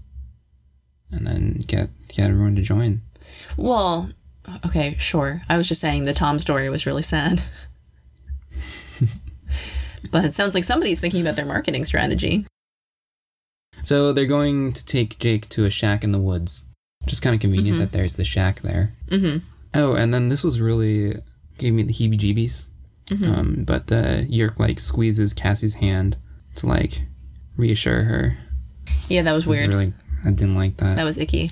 [1.12, 3.02] and then get get everyone to join
[3.58, 4.10] Well,
[4.65, 5.41] okay, sure.
[5.50, 7.41] I was just saying the Tom story was really sad.
[10.12, 12.46] but it sounds like somebody's thinking about their marketing strategy.
[13.84, 16.65] so they're going to take jake to a shack in the woods
[17.06, 17.82] just kind of convenient Mhm.
[17.82, 19.38] that there's the shack there Mm-hmm.
[19.74, 21.20] oh and then this was really
[21.58, 22.65] gave me the heebie jeebies
[23.08, 23.38] Mhm.
[23.38, 26.18] um, but the yeerk like squeezes cassie's hand
[26.56, 27.02] to like
[27.58, 28.38] reassure her
[29.10, 29.70] Yeah, that was was weird.
[29.70, 29.94] really
[30.26, 31.52] i didn't like that, That was icky.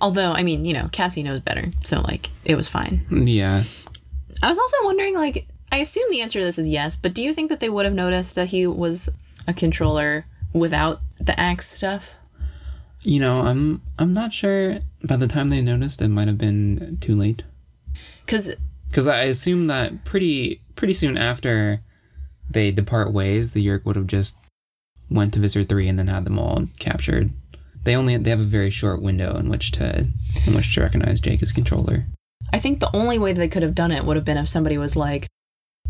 [0.00, 3.02] Although, I mean, you know, Cassie knows better, so like it was fine.
[3.26, 3.64] yeah
[4.42, 7.22] I was also wondering, like, I assume the answer to this is yes, but do
[7.22, 9.08] you think that they would have noticed that he was
[9.46, 12.18] a controller without the ax stuff?
[13.04, 16.98] you know i'm i'm not sure by the time they noticed it might have been
[17.00, 17.44] too late
[18.26, 18.50] Because
[18.88, 21.80] Because I assume that pretty pretty soon after
[22.50, 24.36] they depart ways, the Yeerk would have just
[25.10, 27.30] went to Visser Three and then had them all captured.
[27.84, 30.08] They only they have a very short window in which to
[30.46, 32.06] in which to recognize Jake as controller.
[32.52, 34.76] I think the only way they could have done it would have been if somebody
[34.78, 35.28] was like,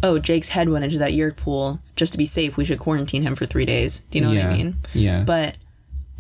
[0.02, 1.80] "Oh, Jake's head went into that yeerk pool.
[1.96, 4.44] Just to be safe, we should quarantine him for three days." Do you know yeah.
[4.44, 4.76] what I mean?
[4.94, 5.22] Yeah.
[5.24, 5.56] But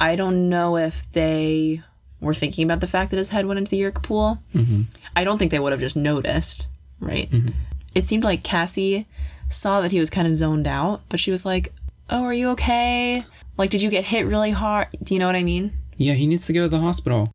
[0.00, 1.82] I don't know if they
[2.20, 4.38] were thinking about the fact that his head went into the yeerk pool.
[4.52, 4.82] hmm
[5.16, 6.66] I don't think they would have just noticed,
[7.00, 7.30] right?
[7.30, 7.52] Mhm.
[7.94, 9.06] It seemed like Cassie
[9.48, 11.72] saw that he was kind of zoned out, but she was like,
[12.10, 13.24] "Oh, are you okay?
[13.56, 14.88] Like, did you get hit really hard?
[15.02, 17.32] Do you know what I mean?" Yeah, he needs to go to the hospital.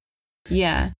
[0.49, 0.91] Yeah.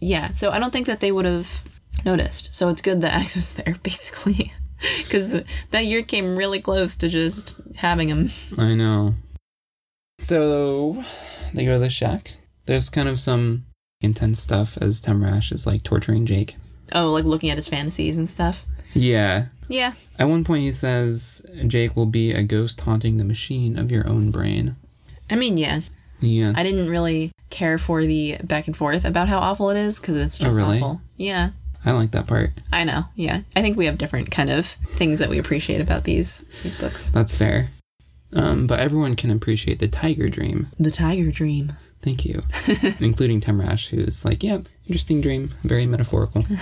[0.00, 0.32] Yeah.
[0.32, 1.75] So I don't think that they would have
[2.06, 2.54] noticed.
[2.54, 4.52] So it's good that Ax was there, basically.
[4.98, 8.30] Because that year came really close to just having him.
[8.56, 9.14] I know.
[10.20, 11.04] So
[11.54, 12.32] they go to the shack.
[12.66, 13.64] There's kind of some
[14.00, 16.56] intense stuff as Temrash is like torturing Jake.
[16.92, 18.66] Oh, like looking at his fantasies and stuff.
[18.94, 19.46] Yeah.
[19.68, 19.92] Yeah.
[20.18, 24.08] At one point he says Jake will be a ghost haunting the machine of your
[24.08, 24.76] own brain.
[25.30, 25.80] I mean, yeah.
[26.20, 26.52] Yeah.
[26.56, 30.16] I didn't really care for the back and forth about how awful it is because
[30.16, 30.78] it's Oh, just really?
[30.78, 31.00] awful.
[31.16, 31.50] Yeah.
[31.86, 32.50] I like that part.
[32.72, 33.04] I know.
[33.14, 33.42] Yeah.
[33.54, 37.08] I think we have different kind of things that we appreciate about these these books.
[37.08, 37.70] That's fair.
[38.32, 40.66] Um, but everyone can appreciate the tiger dream.
[40.78, 41.74] The Tiger Dream.
[42.02, 42.42] Thank you.
[43.00, 45.48] Including Temrash, who's like, yeah, interesting dream.
[45.62, 46.44] Very metaphorical.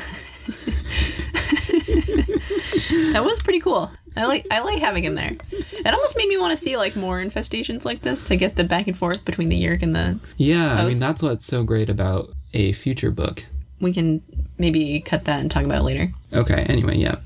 [3.13, 3.91] That was pretty cool.
[4.17, 5.37] I like I like having him there.
[5.53, 8.65] It almost made me want to see like more infestations like this to get the
[8.65, 10.19] back and forth between the Yeerk and the.
[10.37, 13.45] Yeah, I mean, that's what's so great about a future book.
[13.81, 14.23] We can
[14.59, 16.13] maybe cut that and talk about it later.
[16.33, 17.17] Okay, anyway, yeah.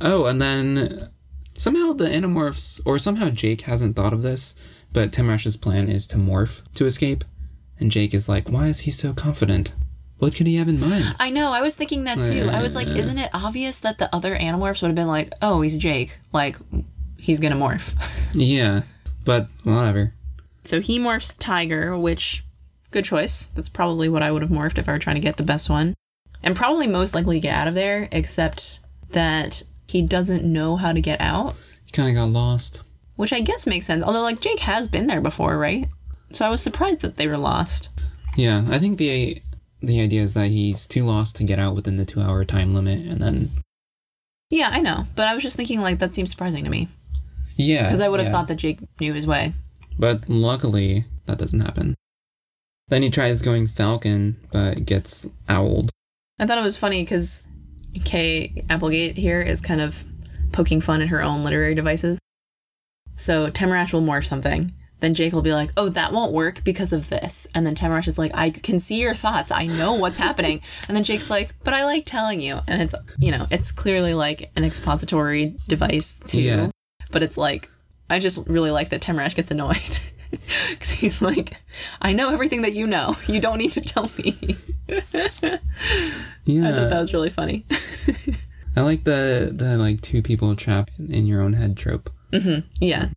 [0.00, 1.10] Oh, and then
[1.56, 4.54] Somehow the Animorphs, or somehow Jake hasn't thought of this,
[4.92, 7.24] but Temrash's plan is to morph to escape.
[7.80, 9.72] And Jake is like, why is he so confident?
[10.18, 11.16] What could he have in mind?
[11.18, 11.52] I know.
[11.52, 12.48] I was thinking that too.
[12.50, 15.62] I was like, isn't it obvious that the other Animorphs would have been like, oh,
[15.62, 16.18] he's Jake.
[16.32, 16.58] Like,
[17.18, 17.92] he's gonna morph.
[18.34, 18.82] Yeah,
[19.24, 20.12] but whatever.
[20.64, 22.44] So he morphs Tiger, which,
[22.90, 23.46] good choice.
[23.46, 25.70] That's probably what I would have morphed if I were trying to get the best
[25.70, 25.94] one.
[26.46, 28.78] And probably most likely get out of there, except
[29.10, 31.54] that he doesn't know how to get out,
[31.84, 32.80] He kind of got lost.
[33.16, 34.04] which I guess makes sense.
[34.04, 35.88] Although, like, Jake has been there before, right?
[36.30, 37.88] So I was surprised that they were lost.
[38.36, 39.42] Yeah, I think the
[39.82, 42.74] the idea is that he's too lost to get out within the two hour time
[42.74, 43.50] limit, and then
[44.50, 45.06] Yeah, I know.
[45.16, 46.88] But I was just thinking, like, that seems surprising to me.
[47.56, 48.32] yeah, Because I would have yeah.
[48.32, 49.52] thought that Jake knew his way.
[49.98, 51.94] But luckily, that doesn't happen.
[52.88, 55.90] Then he tries going Falcon, but gets owled.
[56.38, 57.46] I thought it was funny because
[58.04, 60.04] Kay Applegate here is kind of
[60.52, 62.18] poking fun at her own literary devices.
[63.14, 64.72] So Temrash will morph something.
[65.00, 67.46] Then Jake will be like, oh, that won't work because of this.
[67.54, 69.50] And then Temrash is like, I can see your thoughts.
[69.50, 70.62] I know what's happening.
[70.88, 72.60] And then Jake's like, but I like telling you.
[72.66, 76.40] And it's, you know, it's clearly like an expository device too.
[76.40, 76.70] Yeah.
[77.10, 77.70] But it's like,
[78.08, 80.00] I just really like that Temrash gets annoyed.
[80.70, 81.56] Because he's like,
[82.00, 83.16] I know everything that you know.
[83.26, 84.56] You don't need to tell me.
[84.88, 84.98] Yeah,
[86.68, 87.64] I thought that was really funny.
[88.76, 92.10] I like the the like two people trapped in your own head trope.
[92.80, 93.08] yeah.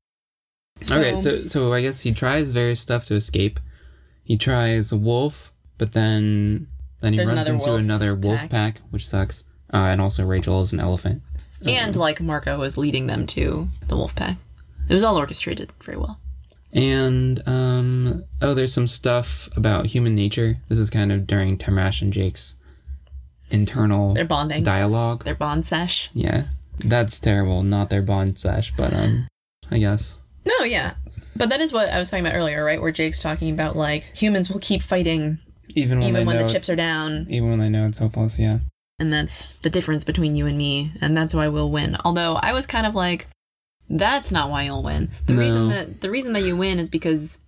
[0.89, 3.59] okay, so so I guess he tries various stuff to escape.
[4.23, 6.67] He tries a wolf, but then
[7.01, 8.49] then he runs another into wolf another wolf pack.
[8.49, 9.45] pack, which sucks.
[9.73, 11.21] Uh, and also Rachel is an elephant.
[11.65, 14.37] and like Marco was leading them to the wolf pack.
[14.87, 16.19] It was all orchestrated very well.
[16.73, 20.57] And um oh, there's some stuff about human nature.
[20.69, 22.57] This is kind of during Temrash and Jake's
[23.49, 24.63] internal They're bonding.
[24.63, 25.23] dialogue.
[25.23, 26.09] Their bond sesh.
[26.13, 26.45] Yeah,
[26.79, 27.63] that's terrible.
[27.63, 29.27] Not their bond sesh, but um,
[29.71, 30.19] I guess.
[30.45, 30.95] No, yeah.
[31.35, 32.81] But that is what I was talking about earlier, right?
[32.81, 35.39] Where Jake's talking about like humans will keep fighting
[35.75, 38.37] Even when even when the chips are down, even when they know it's hopeless.
[38.37, 38.59] Yeah.
[38.99, 41.97] and that's the difference between you and me, and that's why we'll win.
[42.05, 43.27] Although I was kind of like,
[43.89, 45.09] that's not why you'll win.
[45.25, 45.39] The No.
[45.39, 47.39] reason that the reason that you win is because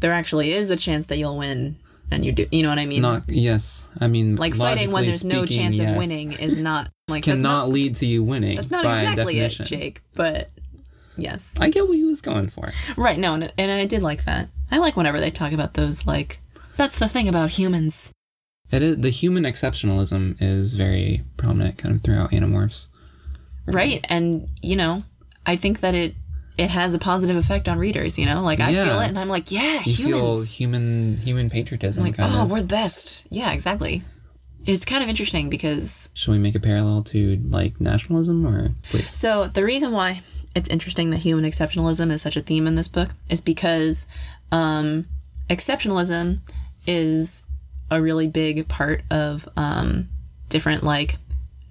[0.00, 1.76] there actually is a chance that you'll win,
[2.10, 2.46] and you do.
[2.52, 3.02] You know what I mean?
[3.02, 3.84] Not yes.
[4.00, 5.90] I mean, like fighting when there's no chance yes.
[5.90, 8.56] of winning is not like Cannot not, lead to you winning.
[8.56, 9.52] that's not exactly it.
[9.64, 10.02] Jake.
[10.14, 10.50] But
[11.16, 12.66] yes, I get what he was going for.
[12.96, 13.18] right.
[13.18, 14.48] No, and and I did like that.
[14.70, 16.06] I like whenever they talk about those.
[16.06, 16.40] Like
[16.76, 18.10] that's the thing about humans.
[18.70, 22.88] It is the human exceptionalism is very prominent, kind of throughout Animorphs.
[23.66, 25.04] right and you know
[25.46, 26.14] i think that it
[26.58, 28.84] it has a positive effect on readers you know like i Yeah.
[28.84, 32.02] feel it and i'm like yeah You feel humans human human patriotism.
[32.04, 32.50] like kind oh of.
[32.50, 34.02] we're the best yeah exactly
[34.66, 39.10] it's kind of interesting because Should we make a parallel to like nationalism or please?
[39.10, 40.22] so the reason why
[40.56, 44.06] it's interesting that human exceptionalism is such a theme in this book is because
[44.50, 45.04] um
[45.48, 46.40] exceptionalism
[46.86, 47.42] is
[47.90, 50.08] a really big part of um
[50.48, 51.16] different like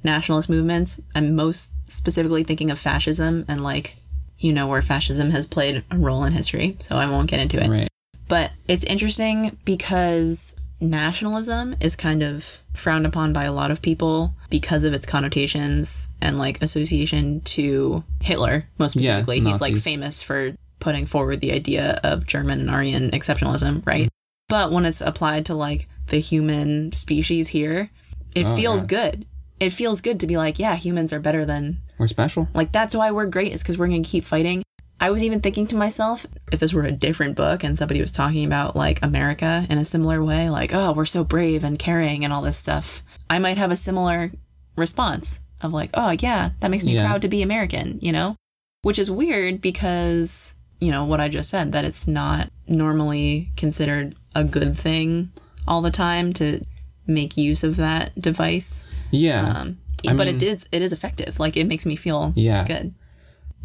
[0.03, 3.97] nationalist movements i'm most specifically thinking of fascism and like
[4.39, 7.61] you know where fascism has played a role in history so i won't get into
[7.63, 7.87] it Right.
[8.27, 14.33] but it's interesting because nationalism is kind of frowned upon by a lot of people
[14.49, 19.39] because of its connotations and like association to Hitler, most specifically.
[19.39, 19.51] Yeah.
[19.51, 24.09] He's like famous for putting forward the idea of German and Aryan exceptionalism, right?
[24.49, 27.89] But when it's applied to like the human species here,
[28.35, 28.87] it Oh, feels yeah.
[28.87, 29.25] good.
[29.65, 32.47] It feels good to be like, yeah, humans are better than We're special.
[32.53, 34.61] like that's why we're great is because we're gonna keep fighting.
[34.99, 38.11] I was even thinking to myself, if this were a different book and somebody was
[38.11, 42.23] talking about like America in a similar way, like, oh, we're so brave and caring
[42.23, 44.31] and all this stuff, I might have a similar
[44.77, 47.05] response of like, oh yeah, that makes me Yeah.
[47.07, 48.35] proud to be American, you know?
[48.83, 54.15] Which is weird because, you know, what I just said, that it's not normally considered
[54.35, 55.31] a good thing
[55.67, 56.63] all the time to
[57.07, 58.84] make use of that device.
[59.15, 59.47] Yeah.
[59.47, 61.39] Um, I but mean- it is it is effective.
[61.39, 62.65] Like it makes me feel Yeah.
[62.65, 62.93] good.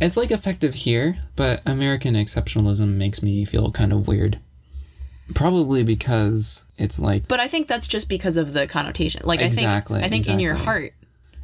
[0.00, 4.38] It's like effective here, but American exceptionalism makes me feel kind of weird.
[5.34, 9.22] Probably because it's like But I think that's just because of the connotation.
[9.24, 10.92] Like Exactly, I think I think in your heart,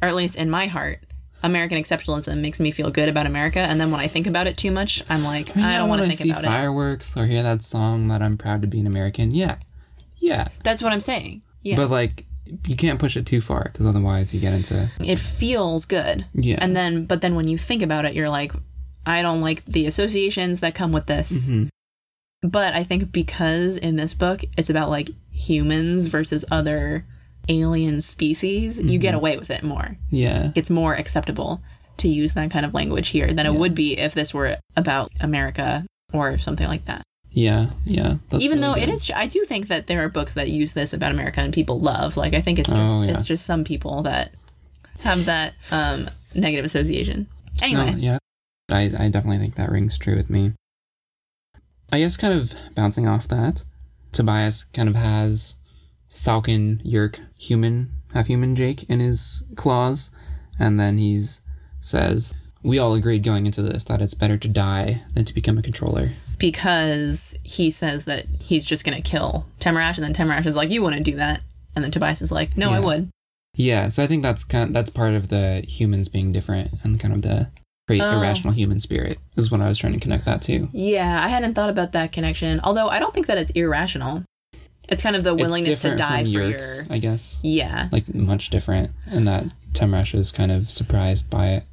[0.01, 0.99] or at least in my heart,
[1.43, 4.57] American exceptionalism makes me feel good about America, and then when I think about it
[4.57, 6.47] too much, I'm like, I, don't want to think see about it.
[6.47, 9.33] fireworks or hear that song that I'm proud to be an American.
[9.33, 9.57] Yeah,
[10.17, 11.43] yeah, That's what I'm saying.
[11.61, 12.25] Yeah, but like
[12.67, 16.25] you can't push it too far because otherwise you get into it feels good.
[16.33, 16.57] Yeah.
[16.61, 18.51] and then but then when you think about it, you're like,
[19.05, 21.31] I don't like the associations that come with this.
[21.31, 21.67] Mm-hmm.
[22.47, 27.05] But I think because in this book it's about like humans versus other
[27.49, 28.97] alien species, you Mm-hmm.
[28.99, 29.97] get away with it more.
[30.09, 31.61] yeah, It's more acceptable
[31.97, 33.57] to use that kind of language here than it Yeah.
[33.59, 37.01] would be if this were about America or something like that.
[37.37, 38.15] Yeah, yeah.
[38.31, 38.93] Even really though it good.
[38.95, 41.79] is, I do think that there are books that use this about America and people
[41.79, 42.17] love.
[42.17, 43.11] Like I think it's just Oh, yeah.
[43.11, 44.31] it's just some people that
[45.01, 47.27] have that um, negative association.
[47.61, 48.17] Anyway, No, yeah,
[48.71, 50.53] I, I definitely think that rings true with me.
[51.91, 53.63] I guess kind of bouncing off that,
[54.11, 55.57] Tobias kind of has
[56.09, 60.09] Falcon, Yeerk, human, half human Jake in his claws,
[60.57, 61.39] and then he's
[61.79, 65.59] says, "We all agreed going into this that it's better to die than to become
[65.59, 70.55] a controller." Because he says that he's just gonna kill Temrash, and then Temrash is
[70.55, 71.41] like, "You wouldn't do that,"
[71.75, 73.09] and then Tobias is like, "No, I would."
[73.55, 77.13] Yeah, so I think that's kind that's part of the humans being different and kind
[77.13, 77.47] of the
[77.87, 78.19] great Oh.
[78.19, 80.69] irrational human spirit is what I was trying to connect that to.
[80.73, 82.59] Yeah, I hadn't thought about that connection.
[82.63, 84.23] Although I don't think that it's irrational.
[84.89, 86.85] It's kind of the willingness to die for your.
[86.89, 87.37] I guess.
[87.41, 91.63] Yeah, like much different, and that Temrash is kind of surprised by it.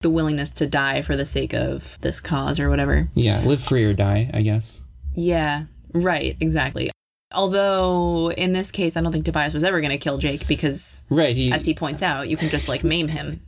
[0.00, 3.08] The willingness to die for the sake of this cause or whatever.
[3.14, 4.84] Yeah, live free or die, I guess.
[5.14, 6.90] Yeah, right, exactly.
[7.32, 11.02] Although in this case, I don't think Tobias was ever going to kill Jake because,
[11.10, 11.36] Right.
[11.36, 11.52] He.
[11.52, 13.42] as he points out, you can just like maim him,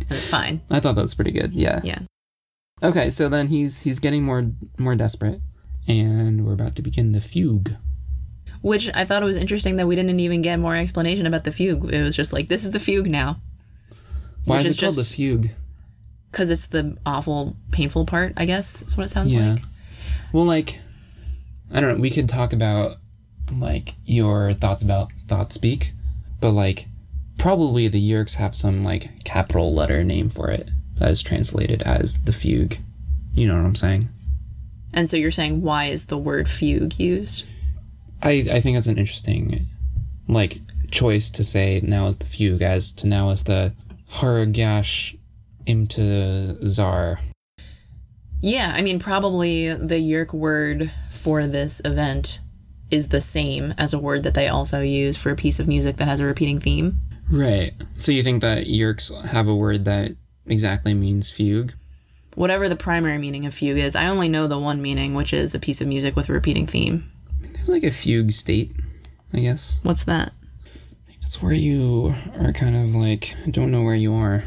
[0.00, 0.60] and it's fine.
[0.70, 1.54] I thought that was pretty good.
[1.54, 1.80] Yeah.
[1.82, 2.00] Yeah.
[2.82, 5.40] Okay, so then he's he's getting more more desperate,
[5.88, 7.72] and we're about to begin the fugue.
[8.60, 11.52] Which I thought it was interesting that we didn't even get more explanation about the
[11.52, 11.90] fugue.
[11.92, 13.40] It was just like this is the fugue now,
[14.44, 15.50] Why is is it called the fugue?
[16.36, 18.34] Because it's the awful, painful part.
[18.36, 19.52] I guess is what it sounds Yeah.
[19.52, 19.62] like.
[20.34, 20.80] Well, like,
[21.72, 21.98] I don't know.
[22.00, 22.98] We could talk about
[23.50, 25.92] like your thoughts about thought speak,
[26.42, 26.88] but like,
[27.38, 32.24] probably the Yeerks have some like capital letter name for it that is translated as
[32.24, 32.76] the fugue.
[33.34, 34.06] You know what I'm saying?
[34.92, 37.44] And so you're saying why is the word fugue used?
[38.22, 39.64] I I think it's an interesting
[40.28, 40.58] like
[40.90, 43.72] choice to say now is the fugue as to now is the
[44.12, 45.15] Haragash
[45.66, 47.18] Imtazar.
[48.40, 52.38] Yeah, I mean probably the Yeerk word for this event
[52.90, 55.96] is the same as a word that they also use for a piece of music
[55.96, 57.00] that has a repeating theme.
[57.30, 57.74] Right.
[57.96, 60.12] So you think that Yeerks have a word that
[60.46, 61.74] exactly means fugue?
[62.34, 65.54] Whatever the primary meaning of fugue is, I only know the one meaning, which is
[65.54, 67.10] a piece of music with a repeating theme.
[67.40, 68.72] There's like a fugue state,
[69.32, 69.80] I guess.
[69.82, 70.32] What's that?
[71.22, 74.44] That's where you are kind of like don't know where you are.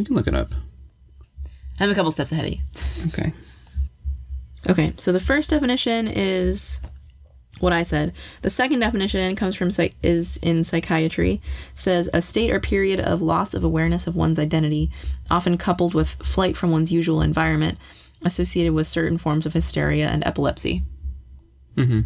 [0.00, 0.52] We can look it up.
[1.78, 2.58] I'm a couple steps ahead of you.
[3.08, 3.32] Okay.
[4.68, 6.80] Okay, so the first definition is
[7.60, 8.12] what I said.
[8.42, 11.40] The second definition comes from psych- is in psychiatry.
[11.74, 14.90] Says a state or period of loss of awareness of one's identity,
[15.30, 17.78] often coupled with flight from one's usual environment,
[18.24, 20.82] associated with certain forms of hysteria and epilepsy.
[21.76, 22.00] Mm-hmm.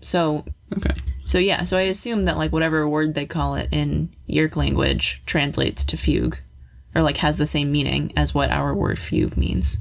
[0.00, 0.44] So,
[0.76, 0.94] Okay.
[1.26, 5.20] so yeah, so I assume that like whatever word they call it in Yeerk language
[5.26, 6.38] translates to fugue,
[6.94, 9.78] or like has the same meaning as what our word fugue means,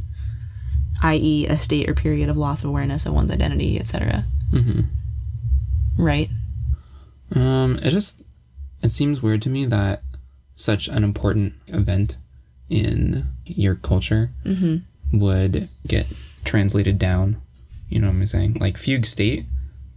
[1.03, 4.25] i.e., a state or period of loss of awareness of one's identity, etc.
[4.51, 4.81] Mm-hmm.
[5.97, 6.29] Right.
[7.35, 8.21] Um, it just
[8.81, 10.01] it seems weird to me that
[10.55, 12.17] such an important event
[12.69, 14.29] in your culture
[15.13, 16.07] would get
[16.45, 17.41] translated down.
[17.89, 18.57] You know what I'm saying?
[18.59, 19.45] Like fugue state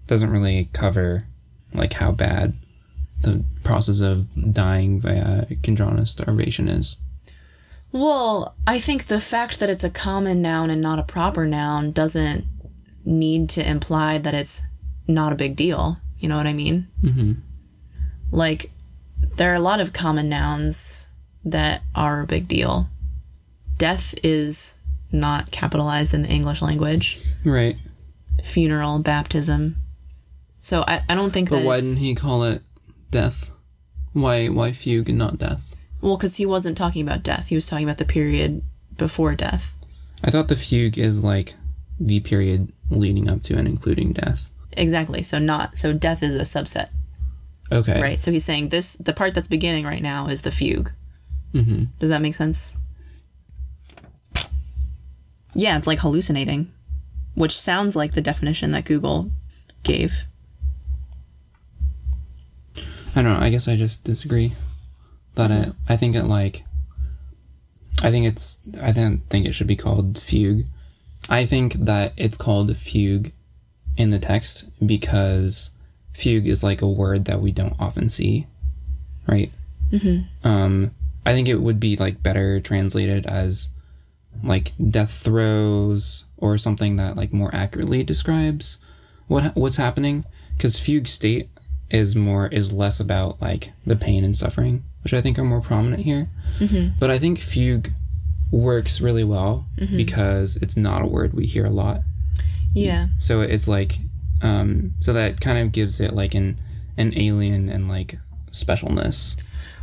[0.07, 1.27] doesn't really cover
[1.73, 2.55] like how bad
[3.23, 6.97] the process of dying via Kandrona starvation is.
[7.95, 11.93] Well, I think the fact that it's a common noun and not a proper noun
[11.93, 12.45] doesn't
[13.05, 14.63] need to imply that it's
[15.07, 15.99] not a big deal.
[16.19, 16.89] You know what I mean?
[17.01, 17.35] Mm-hmm.
[18.33, 18.73] Like,
[19.37, 21.09] there are a lot of common nouns
[21.45, 22.89] that are a big deal.
[23.79, 24.77] Death is
[25.13, 27.21] not capitalized in the English language.
[27.45, 27.77] Right.
[28.43, 29.77] Funeral, baptism.
[30.61, 32.61] So I, I don't think But that why didn't he call it
[33.13, 33.53] death?
[34.15, 35.74] Why why fugue and not death?
[36.05, 37.47] Well, because he wasn't talking about death.
[37.47, 38.63] He was talking about the period
[38.97, 39.75] before death.
[40.23, 41.55] I thought the fugue is like
[41.99, 44.51] the period leading up to and including death.
[44.73, 45.23] Exactly.
[45.23, 46.89] So not so death is a subset.
[47.73, 48.03] Okay.
[48.03, 48.21] Right.
[48.21, 50.93] So he's saying this the part that's beginning right now is the fugue.
[51.55, 51.85] Mm-hmm.
[51.99, 52.77] Does that make sense?
[55.55, 56.71] Yeah, it's like hallucinating,
[57.35, 59.31] which sounds like the definition that Google
[59.85, 60.25] gave.
[63.17, 63.39] I don't know.
[63.39, 64.53] I guess I just disagree.
[65.35, 66.65] That it, I think it like.
[68.03, 68.67] I think it's.
[68.81, 70.67] I don't think it should be called fugue.
[71.29, 73.33] I think that it's called fugue
[73.97, 75.71] in the text because
[76.13, 78.47] fugue is like a word that we don't often see,
[79.27, 79.51] right?
[79.91, 80.47] Mm-hmm.
[80.47, 83.71] Um, I think it would be like better translated as
[84.43, 88.79] like death throes or something that like more accurately describes
[89.27, 90.25] what what's happening
[90.57, 91.49] because fugue state
[91.91, 95.61] is more is less about like the pain and suffering, which I think are more
[95.61, 96.29] prominent here.
[96.59, 96.99] Mm-hmm.
[96.99, 97.91] But I think fugue
[98.51, 99.67] works really well
[99.97, 102.03] because it's not a word we hear a lot.
[102.73, 103.09] Yeah.
[103.19, 103.97] So it's like,
[104.43, 106.59] um, so that kind of gives it like an
[106.97, 108.19] an alien and like
[108.51, 109.37] specialness.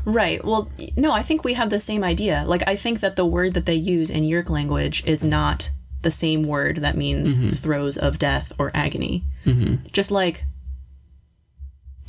[0.06, 0.43] Right.
[0.43, 2.43] Well, no, I think we have the same idea.
[2.47, 5.70] Like, I think that the word that they use in Yeerk language is not
[6.02, 9.24] the same word that means throes of death or agony.
[9.45, 9.86] Mm-hmm.
[9.91, 10.45] Just like,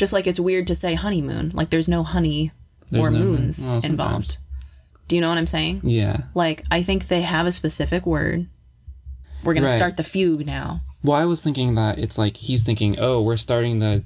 [0.02, 1.52] just like it's weird to say honeymoon.
[1.54, 2.50] Like, there's no honey
[2.92, 4.36] or no- moons well, involved.
[5.06, 5.82] Do you know what I'm saying?
[5.84, 6.22] Yeah.
[6.34, 8.48] Like, I think they have a specific word.
[9.44, 9.76] We're gonna Right.
[9.76, 10.80] start the fugue now.
[11.04, 14.02] Well, I was thinking that it's like he's thinking, oh, we're starting the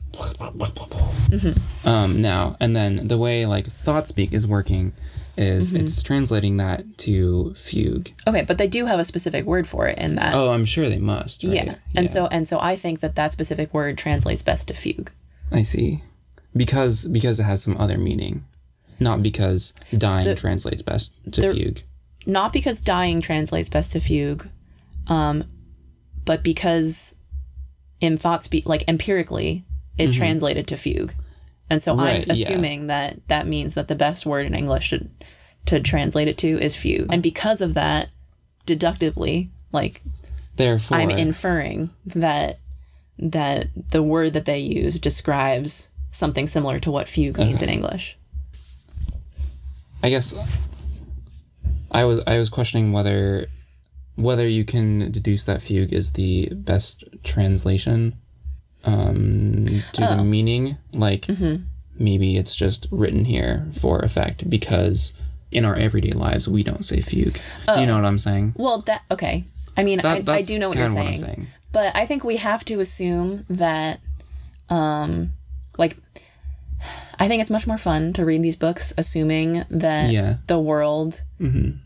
[1.31, 1.89] Mm-hmm.
[1.89, 4.93] um now, and then the way like thought speak is working
[5.37, 5.85] is Mm-hmm.
[5.87, 8.11] it's translating that to fugue.
[8.27, 10.35] Okay, but they do have a specific word for it in that.
[10.35, 11.43] Oh, I'm sure they must.
[11.43, 11.53] Right?
[11.55, 11.75] yeah.
[11.95, 15.11] And so and so I think that that specific word translates best to fugue.
[15.53, 16.03] I see,
[16.57, 18.45] because because it has some other meaning,
[18.99, 21.81] not because dying translates best to the- fugue.
[22.27, 24.49] not because dying translates best to fugue,
[25.07, 25.45] um,
[26.25, 27.15] but because
[28.01, 29.65] in thought speak, like empirically,
[29.97, 31.15] it translated to fugue,
[31.71, 32.05] and so Mm-hmm.
[32.05, 32.45] Right, I'm yeah.
[32.45, 35.07] assuming that that means that the best word in English to
[35.67, 38.09] to translate it to is fugue, and because of that,
[38.67, 40.01] deductively, like
[40.57, 42.59] Therefore, I'm inferring that
[43.19, 48.17] that the word that they use describes something similar to what fugue means in English.
[50.03, 50.35] I guess
[51.91, 53.47] I was I was questioning whether
[54.17, 58.15] whether you can deduce that fugue is the best translation
[58.85, 60.17] um, to Oh.
[60.17, 60.77] the meaning.
[60.95, 61.65] Like Mm-hmm.
[61.99, 65.13] maybe it's just written here for effect because
[65.51, 67.39] in our everyday lives we don't say fugue.
[67.69, 67.79] Oh.
[67.81, 68.55] You know what I'm saying?
[68.57, 69.45] Well, that okay.
[69.79, 71.15] I mean, That, I, I do know what you're saying.
[71.15, 71.47] I'm saying.
[71.73, 74.01] But I think we have to assume that,
[74.71, 75.33] um,
[75.79, 75.97] like,
[77.19, 80.37] I think it's much more fun to read these books assuming that Yeah.
[80.47, 81.79] the world Mm-hmm.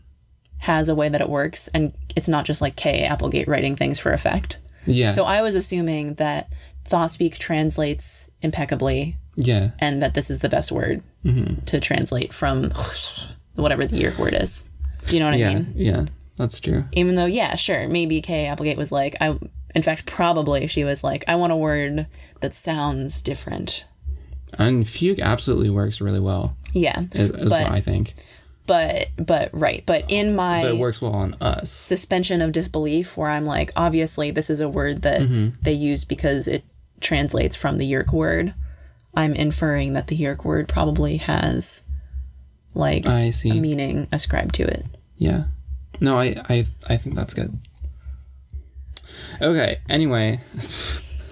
[0.59, 3.03] has a way that it works and it's not just like K.
[3.03, 4.57] Applegate writing things for effect.
[4.85, 5.11] Yeah.
[5.11, 6.53] So I was assuming that
[6.89, 9.71] ThoughtSpeak translates impeccably yeah.
[9.79, 11.65] and that this is the best word Mm-hmm.
[11.65, 12.71] to translate from
[13.55, 14.67] whatever the year word is.
[15.07, 15.49] Do you know what Yeah.
[15.49, 15.73] I mean?
[15.75, 16.05] Yeah.
[16.37, 16.85] That's true.
[16.93, 19.37] even though yeah sure maybe kay applegate was like i
[19.75, 22.07] in fact probably she was like i want a word
[22.41, 23.85] that sounds different
[24.53, 28.13] And fugue absolutely works really well, yeah is, is But- what I think.
[28.67, 31.71] but but right but in my But it works well on us.
[31.71, 35.49] suspension of disbelief where i'm like obviously this is a word that Mm-hmm.
[35.61, 36.63] they use because it
[36.99, 38.53] translates from the yeerk word
[39.15, 41.87] i'm inferring that the yeerk word probably has
[42.73, 43.49] like I a see.
[43.49, 44.85] a meaning ascribed to it
[45.17, 45.45] Yeah.
[45.99, 47.51] No, I, I I think that's good.
[49.41, 49.79] Okay.
[49.89, 50.39] Anyway,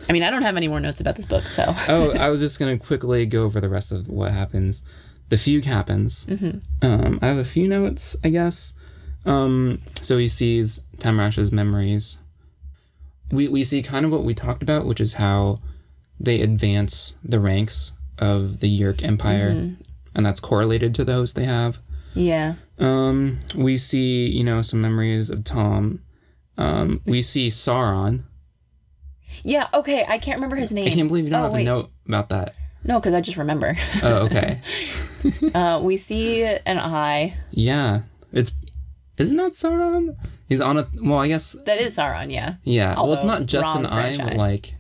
[0.10, 2.40] i mean i don't have any more notes about this book so oh, I was
[2.42, 4.84] just gonna quickly go over the rest of what happens.
[5.30, 6.26] The fugue happens.
[6.82, 8.74] Um, I have a few notes, I guess.
[9.26, 12.18] Um, so he sees Temrash's memories.
[13.32, 15.60] We we see kind of what we talked about, which is how
[16.20, 19.76] they advance the ranks of the Yeerk Empire,
[20.16, 21.78] and that's correlated to those they have.
[22.16, 26.02] yeah Um, we see, you know, some memories of Tom.
[26.60, 28.24] Um, we see Sauron.
[29.44, 31.62] yeah okay i can't remember his name I can't believe you don't Oh, have wait.
[31.62, 32.56] a note about that.
[32.84, 33.76] No, because I just remember.
[34.02, 34.62] Oh, okay.
[35.54, 37.36] uh, we see an eye.
[37.52, 38.52] yeah, it's
[39.18, 40.16] isn't that Sauron?
[40.48, 42.56] He's on a well, I guess That is Sauron, yeah.
[42.64, 42.96] yeah.
[42.96, 44.76] well, it's not just an eye, but like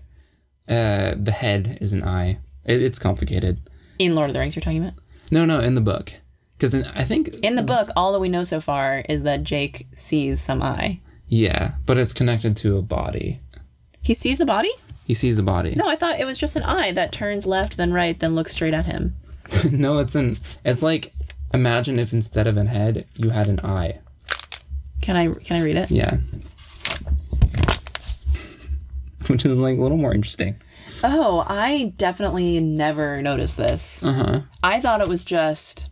[0.69, 2.39] uh, the head is an eye.
[2.65, 3.59] It, it's complicated.
[3.99, 4.93] In Lord of the Rings, you're talking about?
[5.29, 6.13] No, no, in the book,
[6.53, 9.87] because I think In the book, all that we know so far is that Jake
[9.93, 11.01] sees some eye.
[11.29, 13.39] Yeah, but it's connected to a body.
[14.01, 14.71] He sees the body?
[15.05, 15.73] He sees the body.
[15.75, 18.51] No, I thought it was just an eye that turns left, then right, then looks
[18.53, 19.15] straight at him.
[19.71, 20.37] no, it's an.
[20.65, 21.13] It's like
[21.53, 23.99] imagine if instead of an head you had an eye.
[25.01, 25.89] Can I can I read it?
[25.89, 26.17] Yeah.
[29.27, 30.55] Which is like a little more interesting.
[31.03, 34.03] Oh, I definitely never noticed this.
[34.03, 34.41] Uh huh.
[34.63, 35.89] I thought it was just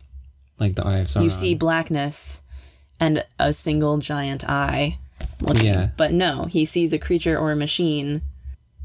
[0.58, 1.24] Like the eye of Sauron.
[1.24, 2.42] you see blackness
[3.00, 4.98] and a single giant eye
[5.42, 5.66] looking.
[5.66, 5.90] Yeah.
[5.96, 8.22] But no, he sees a creature or a machine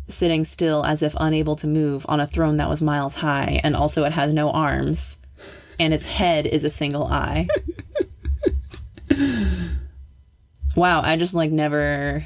[0.07, 3.75] sitting still as if unable to move on a throne that was miles high, and
[3.75, 5.17] also it has no arms,
[5.79, 7.47] and its head is a single eye.
[10.75, 12.25] wow, I just like never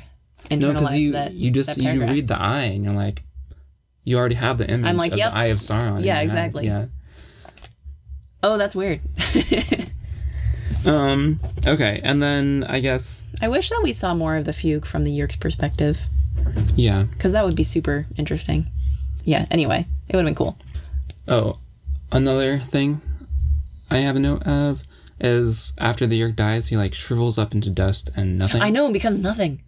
[0.50, 1.34] internalized No, because you that.
[1.34, 3.24] you just you read the eye and you're like,
[4.04, 5.32] you already have the image I'm like, of yep.
[5.32, 6.04] the eye of Sauron.
[6.04, 6.66] Yeah, exactly.
[6.66, 6.86] Yeah.
[8.44, 9.02] Oh, that's weird.
[10.88, 11.40] Um.
[11.66, 15.04] Okay, and then I guess I wish that we saw more of the fugue from
[15.04, 16.00] the Yeerk's perspective,
[16.76, 17.04] yeah.
[17.04, 18.68] because that would be super interesting.
[19.24, 19.46] Yeah.
[19.52, 20.58] Anyway, it would have been cool.
[21.28, 21.60] Oh,
[22.12, 23.02] another thing
[23.92, 24.84] I have a note of
[25.20, 28.62] is after the Yeerk dies, he like shrivels up into dust and nothing.
[28.62, 29.62] I know it becomes nothing.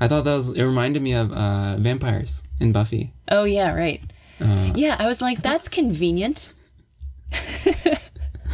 [0.00, 0.48] I thought that was.
[0.56, 3.12] It reminded me of uh, vampires in Buffy.
[3.30, 4.02] Oh yeah, right.
[4.40, 6.52] Uh, Yeah, I was like, that's convenient.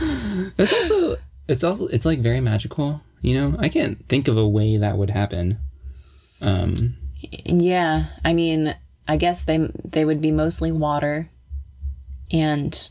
[0.01, 1.17] It's also.
[1.49, 1.87] It's also.
[1.89, 3.01] It's like very magical.
[3.21, 5.59] You know, I can't think of a way that would happen.
[6.41, 6.97] Um.
[7.21, 8.77] Yeah, I mean,
[9.09, 11.31] I guess they they would be mostly water,
[12.31, 12.89] and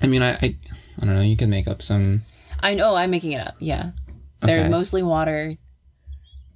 [0.00, 0.32] I mean, I.
[0.34, 0.56] I,
[1.00, 1.20] I don't know.
[1.22, 2.22] You can make up some.
[2.60, 3.56] I know I'm making it up.
[3.58, 3.90] Yeah,
[4.40, 4.68] they're Okay.
[4.68, 5.56] mostly water,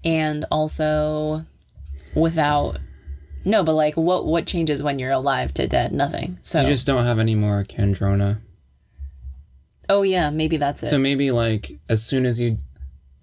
[0.05, 1.45] and also
[2.15, 2.79] without.
[3.45, 5.93] No, but like, what what changes when you're alive to dead?
[5.93, 6.39] Nothing.
[6.43, 8.39] So, You just don't have any more Kandrona.
[9.89, 10.91] Oh yeah, maybe that's it.
[10.91, 12.59] So maybe like as soon as you,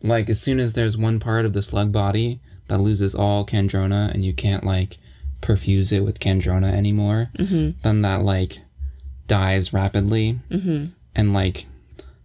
[0.01, 4.11] like as soon as there's one part of the slug body that loses all Kandrona
[4.13, 4.97] and you can't like
[5.41, 7.79] perfuse it with Kandrona anymore, Mm-hmm.
[7.83, 8.59] then that like
[9.27, 10.85] dies rapidly, mm-hmm.
[11.15, 11.65] and like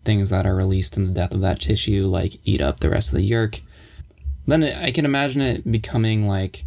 [0.05, 3.11] things that are released in the death of that tissue like eat up the rest
[3.11, 3.61] of the yeerk.
[4.47, 6.65] Then it, I can imagine it becoming like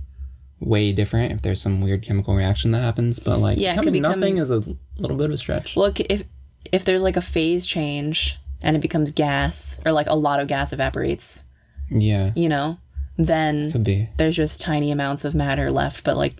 [0.60, 3.18] way different if there's some weird chemical reaction that happens.
[3.18, 5.76] But like Yeah, it could becoming become- nothing is a little bit of a stretch.
[5.76, 6.24] Look, if
[6.72, 10.48] if there's like a phase change and it becomes gas or like a lot of
[10.48, 11.44] gas evaporates,
[11.90, 12.78] yeah, you know,
[13.18, 14.10] then could be.
[14.18, 16.36] there's just tiny amounts of matter left, but like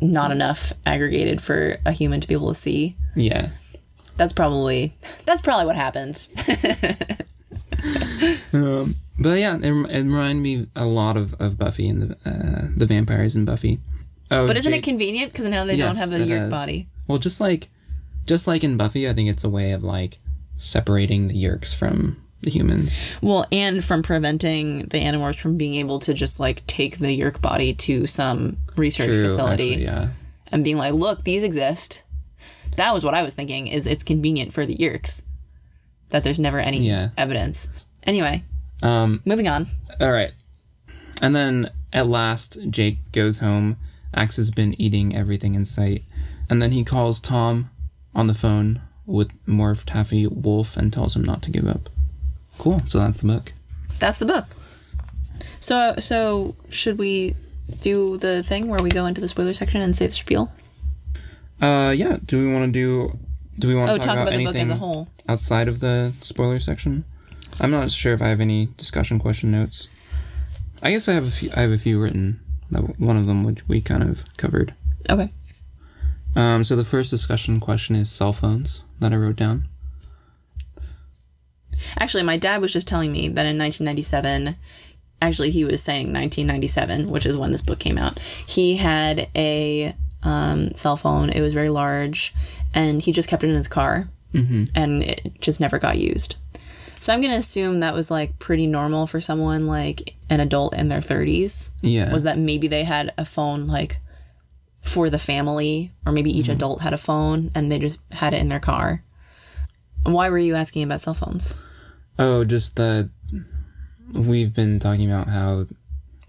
[0.00, 2.96] not enough aggregated for a human to be able to see.
[3.16, 3.50] Yeah.
[4.16, 4.94] That's probably
[5.24, 6.26] that's probably what happened.
[8.52, 12.68] Um, but yeah, it, it reminded me a lot of, of Buffy and the uh,
[12.76, 13.80] the vampires in Buffy.
[14.30, 16.50] Oh, But isn't it convenient because now they Yes, don't have a is.
[16.50, 16.88] body?
[17.06, 17.68] well, just like
[18.26, 20.18] just like in Buffy, I think it's a way of like
[20.56, 22.96] separating the Yeerks from the humans.
[23.22, 27.40] Well, and from preventing the Animorphs from being able to just like take the yeerk
[27.40, 30.08] body to some research True, facility actually, yeah.
[30.52, 32.02] and being like, "Look, these exist."
[32.76, 33.66] That was what I was thinking.
[33.68, 35.22] Is it's convenient for the yeerks
[36.10, 37.10] that there's never any Yeah.
[37.16, 37.66] evidence.
[38.04, 38.44] Anyway,
[38.82, 39.66] Um, moving on.
[40.00, 40.32] all right,
[41.22, 43.76] and then at last, Jake goes home.
[44.12, 46.04] Ax has been eating everything in sight,
[46.50, 47.70] and then he calls Tom
[48.14, 51.88] on the phone with Morph Taffy Wolf and tells him not to give up.
[52.58, 52.80] Cool.
[52.86, 53.52] So that's the book.
[53.98, 54.46] That's the book.
[55.60, 57.34] So, so should we
[57.80, 60.52] do the thing where we go into the spoiler section and say the spiel?
[61.60, 62.18] Uh, yeah.
[62.24, 63.18] Do we want to do?
[63.58, 65.08] Do we want Oh, to talk about, the anything book as a whole.
[65.28, 67.04] outside of the spoiler section?
[67.60, 69.86] I'm not sure if I have any discussion question notes.
[70.82, 71.50] I guess I have a few.
[71.56, 72.40] I have a few written.
[72.70, 74.74] That one of them which we kind of covered.
[75.08, 75.30] Okay.
[76.36, 79.68] Um, so the first discussion question is cell phones that I wrote down.
[81.98, 84.56] Actually, my dad was just telling me that in 1997,
[85.20, 88.18] actually, he was saying 1997, which is when this book came out.
[88.46, 91.30] He had a um, cell phone.
[91.30, 92.32] It was very large,
[92.72, 94.64] and he just kept it in his car, Mm-hmm.
[94.74, 96.34] and it just never got used.
[96.98, 100.88] So I'm gonna assume that was like pretty normal for someone like an adult in
[100.88, 101.68] their 30s.
[101.82, 102.12] Yeah.
[102.12, 103.98] Was that maybe they had a phone like
[104.84, 108.40] for the family, or maybe each adult had a phone and they just had it
[108.40, 109.02] in their car.
[110.04, 111.54] Why were you asking about cell phones?
[112.18, 113.10] Oh, just that
[114.12, 115.66] we've been talking about how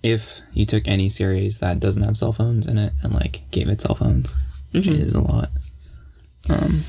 [0.01, 3.67] if you took any series that doesn't have cell phones in it and like gave
[3.67, 4.33] it cell phones,
[4.73, 5.49] changes a lot.
[6.49, 6.83] Um,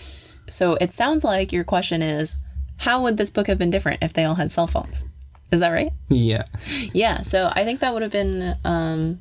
[0.49, 2.37] So it sounds like your question is
[2.79, 5.05] how would this book have been different if they all had cell phones?
[5.51, 5.93] Is that right?
[6.09, 6.45] yeah.
[6.93, 9.21] Yeah, so I think that would have been um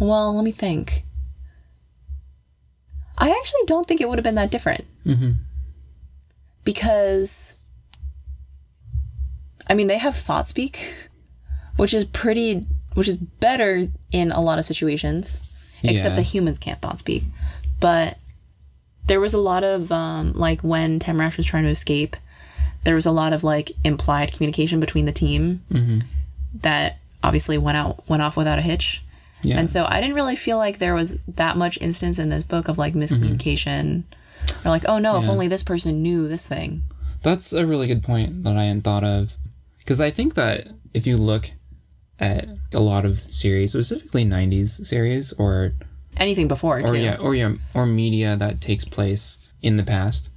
[0.00, 1.04] well, let me think.
[3.18, 4.84] I actually don't think it would have been that different.
[5.06, 5.36] Mhm.
[6.64, 7.54] Because
[9.68, 10.94] I mean, they have thought speak,
[11.76, 15.38] which is pretty which is better in a lot of situations
[15.84, 16.16] except Yeah.
[16.16, 17.22] that humans can't thought speak.
[17.78, 18.18] But
[19.06, 22.16] there was a lot of um, like when Temrash was trying to escape,
[22.84, 26.02] there was a lot of like implied communication between the team Mhm.
[26.62, 29.02] that obviously went out went off without a hitch.
[29.42, 29.58] Yeah.
[29.58, 32.68] And so I didn't really feel like there was that much instance in this book
[32.68, 33.02] of like mm-hmm.
[33.02, 34.04] miscommunication
[34.64, 36.82] or like, oh no, if only this person knew this thing.
[37.22, 39.36] That's a really good point that I hadn't thought of.
[39.78, 41.50] Because I think that if you look
[42.18, 45.72] at a lot of series, specifically 90s series or
[46.16, 46.96] Anything before or too.
[46.98, 50.30] yeah, or yeah, or media that takes place in the past,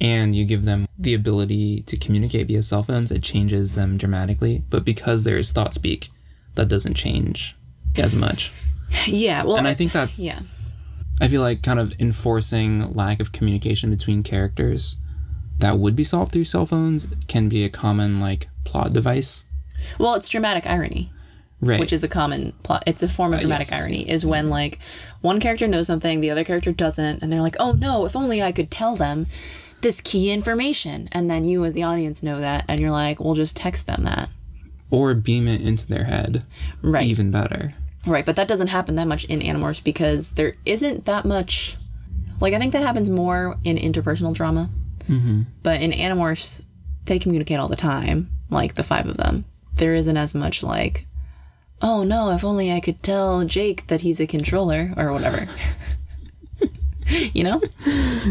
[0.00, 4.64] and you give them the ability to communicate via cell phones, it changes them dramatically.
[4.70, 6.08] But because there is thought speak,
[6.56, 7.56] that doesn't change
[7.98, 8.50] as much.
[9.06, 10.40] Yeah, well And I think that's yeah.
[11.20, 14.96] I feel like kind of enforcing lack of communication between characters
[15.58, 19.44] that would be solved through cell phones can be a common like plot device.
[19.98, 21.10] Well, it's dramatic irony.
[21.60, 21.80] Right.
[21.80, 22.82] which is a common plot.
[22.86, 24.08] It's a form of uh, dramatic yes, irony.
[24.08, 24.80] Is when like
[25.22, 28.04] one character knows something, the other character doesn't, and they're like, "Oh no!
[28.04, 29.26] If only I could tell them
[29.80, 33.34] this key information." And then you, as the audience, know that, and you're like, "We'll
[33.34, 34.28] just text them that."
[34.94, 36.44] or beam it into their head.
[36.82, 37.06] Right.
[37.06, 37.74] Even better.
[38.06, 41.76] Right, but that doesn't happen that much in Animorphs because there isn't that much.
[42.40, 44.68] Like, I think that happens more in interpersonal drama.
[45.08, 45.42] Mm-hmm.
[45.62, 46.64] But in Animorphs,
[47.06, 49.44] they communicate all the time, like the five of them.
[49.76, 51.06] There isn't as much, like,
[51.82, 55.46] oh no, if only I could tell Jake that he's a controller or whatever.
[57.06, 57.60] you know?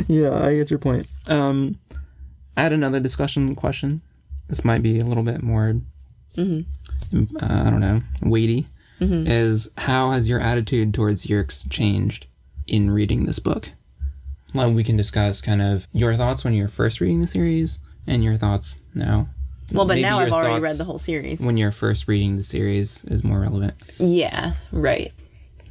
[0.08, 1.08] Yeah, I get your point.
[1.28, 1.80] Um,
[2.56, 4.02] I had another discussion question.
[4.48, 5.76] This might be a little bit more,
[6.38, 6.42] uh,
[7.42, 8.68] I don't know, weighty.
[9.04, 9.32] Mm-hmm.
[9.32, 12.26] Is how has your attitude towards Yeerks changed
[12.68, 13.70] in reading this book?
[14.54, 18.24] Like we can discuss kind of your thoughts when you're first reading the series and
[18.24, 19.30] your thoughts now.
[19.72, 21.40] Well, but Maybe now I've already read the whole series.
[21.40, 23.74] When you're first reading the series is more relevant.
[23.98, 25.12] yeah, right.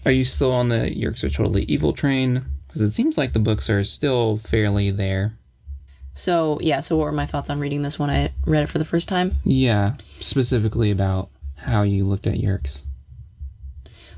[0.05, 2.45] Are you still on the Yeerks are totally evil train?
[2.67, 5.39] Because it seems like the books are still fairly there.
[6.15, 8.79] So, yeah, so what were my thoughts on reading this when I read it for
[8.79, 9.37] the first time?
[9.45, 12.83] Yeah, specifically about how you looked at Yeerks.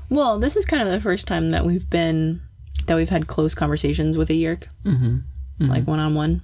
[0.09, 2.41] Well, this is kind of the first time that we've been
[2.85, 5.17] that we've had close conversations with a Yeerk, mm-hmm.
[5.67, 6.41] like one on one.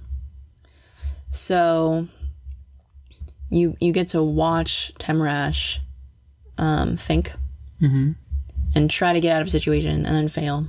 [1.30, 2.08] So
[3.50, 5.78] you you get to watch Temrash
[6.58, 7.32] um, think
[8.74, 10.66] and try to get out of a situation and then fail,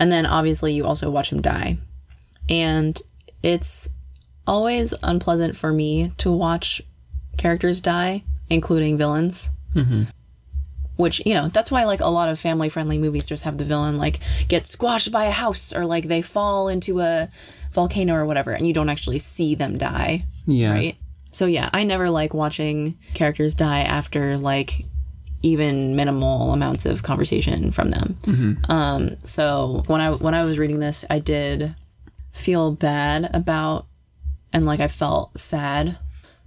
[0.00, 1.78] and then obviously you also watch him die,
[2.48, 3.00] and
[3.42, 3.88] it's
[4.46, 6.82] always unpleasant for me to watch
[7.36, 9.48] characters die, including villains
[10.96, 13.64] which you know that's why like a lot of family friendly movies just have the
[13.64, 17.28] villain like get squashed by a house or like they fall into a
[17.72, 20.70] volcano or whatever and you don't actually see them die Yeah.
[20.70, 20.96] right
[21.32, 24.84] so yeah i never like watching characters die after like
[25.42, 28.52] even minimal amounts of conversation from them Hmm.
[28.70, 31.74] um so when i when i was reading this i did
[32.32, 33.86] feel bad about
[34.52, 35.98] and like i felt sad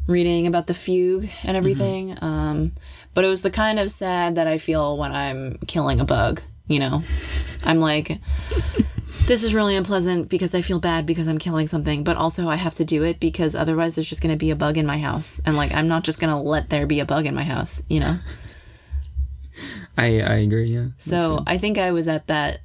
[0.08, 2.18] reading about the fugue and everything.
[2.22, 2.72] Um,
[3.18, 6.40] but it was the kind of sad that I feel when I'm killing a bug.
[6.68, 7.02] You know,
[7.64, 8.20] I'm like,
[9.26, 12.58] this is really unpleasant because I feel bad because I'm killing something, but also I
[12.58, 15.00] have to do it because otherwise there's just going to be a bug in my
[15.00, 17.44] house, and like I'm not just going to let there be a bug in my
[17.44, 17.82] house.
[17.90, 18.20] You know.
[19.98, 20.68] I I agree.
[20.68, 20.90] Yeah.
[21.00, 22.60] So I think I was at that.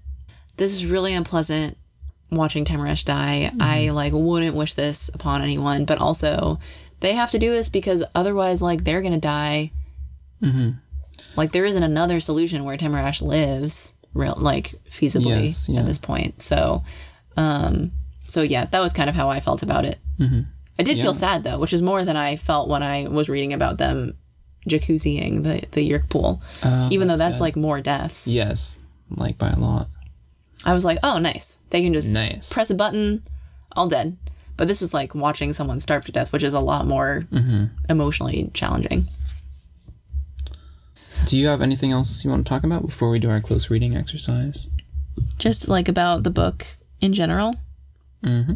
[0.58, 1.78] This is really unpleasant
[2.30, 3.48] watching Temrash die.
[3.50, 3.62] Mm-hmm.
[3.62, 6.58] I like wouldn't wish this upon anyone, but also
[7.00, 9.70] they have to do this because otherwise, like they're gonna die.
[10.42, 10.70] Mm-hmm.
[11.36, 15.80] Like there isn't another solution where Temrash lives, real like feasibly Yes, yeah.
[15.80, 16.42] at this point.
[16.42, 16.82] So,
[17.36, 19.98] um, so yeah, that was kind of how I felt about it.
[20.18, 20.40] Mm-hmm.
[20.78, 23.52] I did feel sad though, which is more than I felt when I was reading
[23.52, 24.16] about them
[24.68, 26.42] jacuzziing the the Yeerk pool.
[26.62, 27.40] Uh, Even though that's good.
[27.42, 28.26] like more deaths.
[28.26, 28.78] Yes,
[29.10, 29.88] like by a lot.
[30.64, 31.58] I was like, oh, nice.
[31.70, 32.48] They can just Nice.
[32.52, 33.22] press a button,
[33.72, 34.16] all dead.
[34.56, 37.26] But this was like watching someone starve to death, which is a lot more
[37.88, 39.04] emotionally challenging.
[41.26, 43.70] Do you have anything else you want to talk about before we do our close
[43.70, 44.68] reading exercise?
[45.38, 46.66] Just like about the book
[47.00, 47.54] in general.
[48.22, 48.54] Mm-hmm.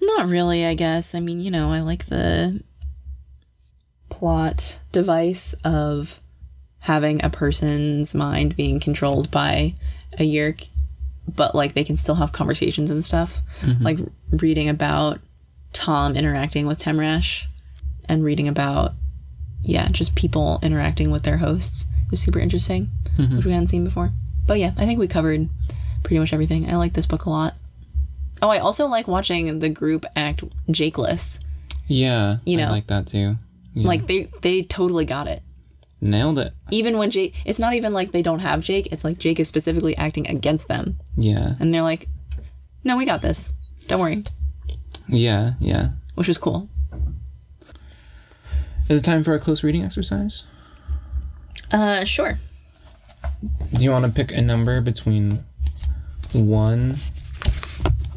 [0.00, 1.14] Not really, I guess.
[1.14, 2.62] I mean, you know, I like the
[4.08, 6.20] plot device of
[6.80, 9.74] having a person's mind being controlled by
[10.18, 10.68] a yeerk,
[11.28, 13.38] but like they can still have conversations and stuff.
[13.80, 13.98] Like
[14.30, 15.20] reading about
[15.72, 17.44] Tom interacting with Temrash
[18.08, 18.92] and reading about,
[19.62, 22.88] yeah, just people interacting with their hosts is super interesting,
[23.18, 23.36] mm-hmm.
[23.36, 24.12] which we hadn't seen before.
[24.46, 25.48] But yeah, I think we covered
[26.02, 26.68] pretty much everything.
[26.68, 27.54] I like this book a lot.
[28.42, 31.38] Oh, I also like watching the group act Jakeless.
[31.86, 32.70] Yeah, You I know.
[32.70, 33.36] like that too.
[33.74, 33.86] Yeah.
[33.86, 35.42] Like they they totally got it.
[36.00, 36.52] nailed it.
[36.70, 38.88] Even when Jake, it's not even like they don't have Jake.
[38.92, 42.08] It's like Jake is specifically acting against them, Yeah, and they're like,
[42.82, 43.52] "No, we got this.
[43.86, 44.24] Don't worry,"
[45.08, 45.90] yeah, yeah.
[46.14, 46.68] which was cool.
[48.90, 50.42] Is it time for a close reading exercise?
[51.70, 52.40] Uh, sure.
[53.72, 55.44] Do you want to pick a number between
[56.32, 56.98] one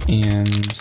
[0.09, 0.73] and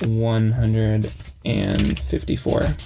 [0.00, 1.10] one hundred
[1.44, 2.76] and fifty-four?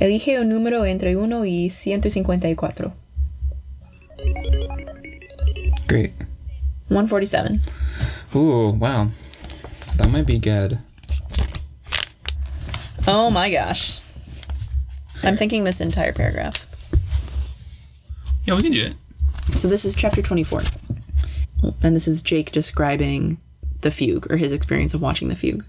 [0.00, 2.92] Elige un número entre uno y 154.
[5.88, 6.12] Great.
[6.86, 7.58] 147.
[8.36, 9.10] Ooh, wow.
[9.96, 10.78] That might be good.
[13.06, 13.98] Oh my gosh.
[15.22, 16.66] I'm thinking this entire paragraph.
[18.44, 19.58] Yeah, we can do it.
[19.58, 20.62] So this is chapter 24.
[21.82, 23.38] And this is Jake describing
[23.80, 25.64] the fugue or his experience of watching the fugue.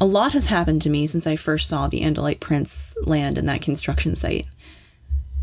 [0.00, 3.46] A lot has happened to me since I first saw the Andalite Prince land in
[3.46, 4.46] that construction site.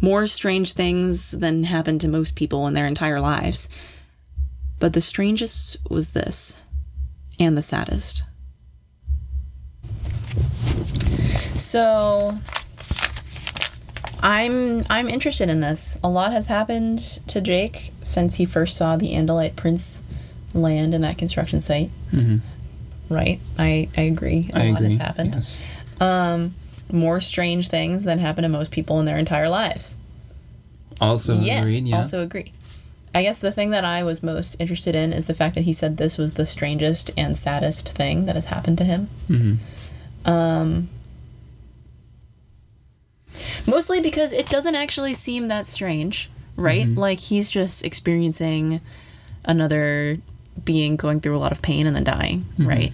[0.02, 3.68] more strange things than happen to most people in their entire lives.
[4.80, 6.64] But the strangest was this,
[7.40, 8.22] and the saddest.
[11.58, 12.38] So
[14.22, 15.98] I'm I'm interested in this.
[16.04, 20.02] A lot has happened to Jake since he first saw the Andalite Prince
[20.54, 21.90] land in that construction site.
[22.12, 22.38] Mm-hmm.
[23.14, 23.40] Right?
[23.58, 24.50] I, I agree.
[24.54, 24.98] A I lot agree.
[24.98, 25.34] has happened.
[25.36, 25.58] Yes.
[26.02, 26.56] Um,
[26.92, 29.96] more strange things than happen to most people in their entire lives.
[31.00, 31.88] Also yeah, agreed.
[31.88, 31.98] Yeah.
[31.98, 32.52] also agree.
[33.16, 35.74] I guess the thing that I was most interested in is the fact that he
[35.74, 39.10] said this was the strangest and saddest thing that has happened to him.
[39.30, 39.54] mm-hmm.
[40.28, 40.90] Um,
[43.66, 46.86] mostly because it doesn't actually seem that strange, right?
[46.88, 46.98] Mhm.
[46.98, 48.82] Like he's just experiencing
[49.46, 50.18] another
[50.66, 52.68] being going through a lot of pain and then dying, Mhm.
[52.68, 52.94] right?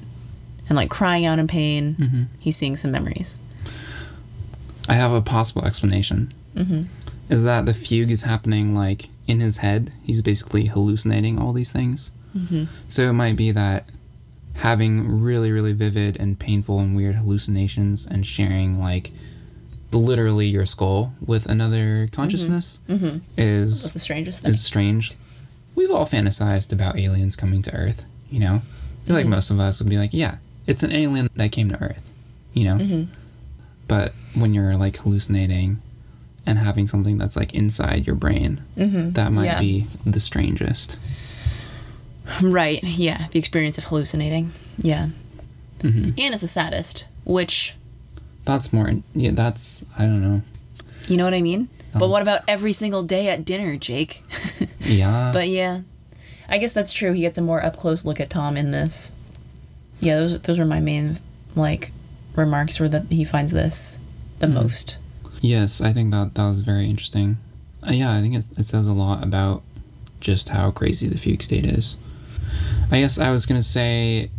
[0.70, 1.96] And like crying out in pain.
[2.00, 2.24] Mm-hmm.
[2.40, 3.38] He's seeing some memories.
[4.88, 6.30] I have a possible explanation.
[6.56, 6.84] hmm
[7.30, 9.92] Is that the fugue is happening like in his head?
[10.04, 12.12] He's basically hallucinating all these things.
[12.34, 13.88] hmm So it might be that
[14.56, 19.12] having really, really vivid and painful and weird hallucinations and sharing like
[19.91, 24.51] literally your skull with another consciousness hmm is That's the strangest thing.
[24.51, 25.12] is strange.
[25.76, 28.56] We've all fantasized about aliens coming to Earth, you know?
[29.04, 29.30] I feel like Mhm.
[29.30, 32.01] most of us would be like, yeah, it's an alien that came to Earth,
[32.54, 32.78] you know?
[32.78, 33.04] hmm
[33.88, 35.80] But when you're like hallucinating
[36.45, 39.60] and having something that's like inside your brain, hmm that might yeah.
[39.60, 40.95] be the strangest.
[42.41, 43.28] Right, yeah.
[43.32, 44.51] The experience of hallucinating.
[44.78, 45.09] Yeah.
[45.82, 47.76] hmm And it's the saddest, which,
[48.45, 50.41] That's more, yeah, that's, I don't know.
[51.07, 51.69] you know what I mean?
[51.93, 52.11] But Um.
[52.11, 54.24] what about every single day at dinner, Jake?
[54.86, 55.32] Yeah.
[55.32, 55.82] But yeah,
[56.49, 57.13] I guess that's true.
[57.13, 59.11] He gets a more up close look at Tom in this.
[60.01, 61.19] Yeah, those those were my main
[61.55, 61.91] like
[62.36, 62.82] remarks.
[62.82, 63.97] Were that he finds this
[64.39, 64.53] the Mhm.
[64.55, 64.97] most.
[65.39, 67.38] Yes, I think that that was very interesting.
[67.82, 69.63] Uh, yeah, I think it, it says a lot about
[70.19, 71.95] just how crazy the fugue state is.
[72.94, 74.30] I guess I was gonna say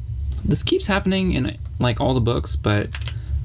[0.45, 2.89] this keeps happening in like all the books, but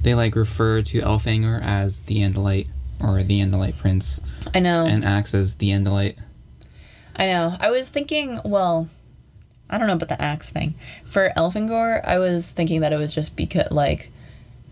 [0.03, 2.67] they like refer to Elfangor as the Andalite
[2.99, 4.19] or the Andalite Prince,
[4.53, 4.85] I know.
[4.85, 6.17] and Ax as the Andalite.
[7.15, 7.55] I know.
[7.59, 8.39] I was thinking.
[8.45, 8.87] Well,
[9.69, 10.75] I don't know about the ax thing.
[11.03, 14.11] For Elfangor, I was thinking that it was just because like.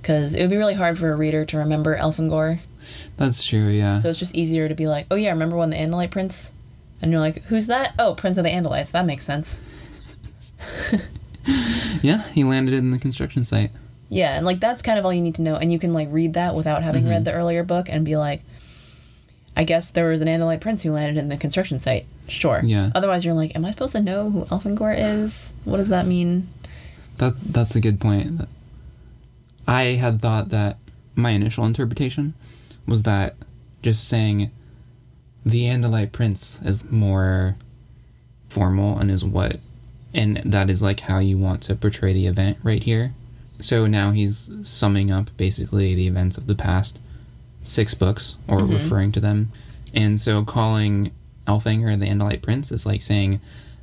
[0.02, 2.60] Because it would be really hard for a reader to remember Elfangor.
[3.18, 3.68] That's true.
[3.68, 3.98] Yeah.
[3.98, 6.54] So it's just easier to be like, oh yeah, remember when the Andalite Prince?
[7.02, 7.94] And you're like, who's that?
[8.00, 8.92] Oh, Prince of the Andalites.
[8.92, 9.60] That makes sense.
[12.02, 13.72] yeah, he landed in the construction site.
[14.10, 16.08] Yeah, and like that's kind of all you need to know, and you can like
[16.12, 17.10] read that without having Mhm.
[17.10, 18.42] read the earlier book and be like,
[19.56, 22.06] I guess there was an Andalite prince who landed in the construction site.
[22.28, 22.62] Sure.
[22.64, 22.92] Yeah.
[22.94, 25.52] Otherwise, you're like, am I supposed to know who Elfangor is?
[25.66, 26.48] What does that mean?
[27.18, 28.42] That that's a good point.
[29.68, 30.78] I had thought that
[31.16, 32.34] my initial interpretation
[32.86, 33.36] was that
[33.82, 34.52] just saying
[35.46, 37.56] the Andalite Prince is more
[38.50, 39.60] formal and is what
[40.18, 43.14] and that is like how you want to portray the event right here.
[43.60, 47.00] So now he's summing up basically the events of the past
[47.64, 48.74] six books or Mhm.
[48.74, 49.52] referring to them.
[49.94, 51.12] And so calling
[51.48, 53.40] Elfangor the Andalite Prince is like saying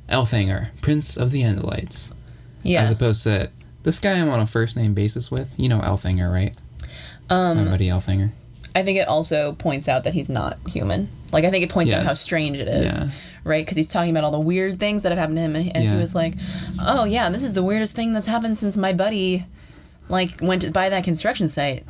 [0.09, 2.11] Elfangor, Prince of the Andalites
[2.63, 2.83] Yeah.
[2.83, 3.49] as opposed to
[3.83, 5.51] this guy I'm on a first name basis with.
[5.57, 6.53] You know Elfangor, right?
[7.29, 8.29] My um, buddy Elfangor.
[8.75, 11.07] I think it also points out that he's not human.
[11.31, 12.97] Like I think it points out how strange it is.
[12.99, 13.09] Yeah.
[13.43, 15.71] Right, because he's talking about all the weird things that have happened to him, and,
[15.75, 15.93] and Yeah.
[15.93, 16.33] he was like,
[16.81, 19.45] "Oh yeah, this is the weirdest thing that's happened since my buddy,
[20.09, 21.83] like, went to buy that construction site.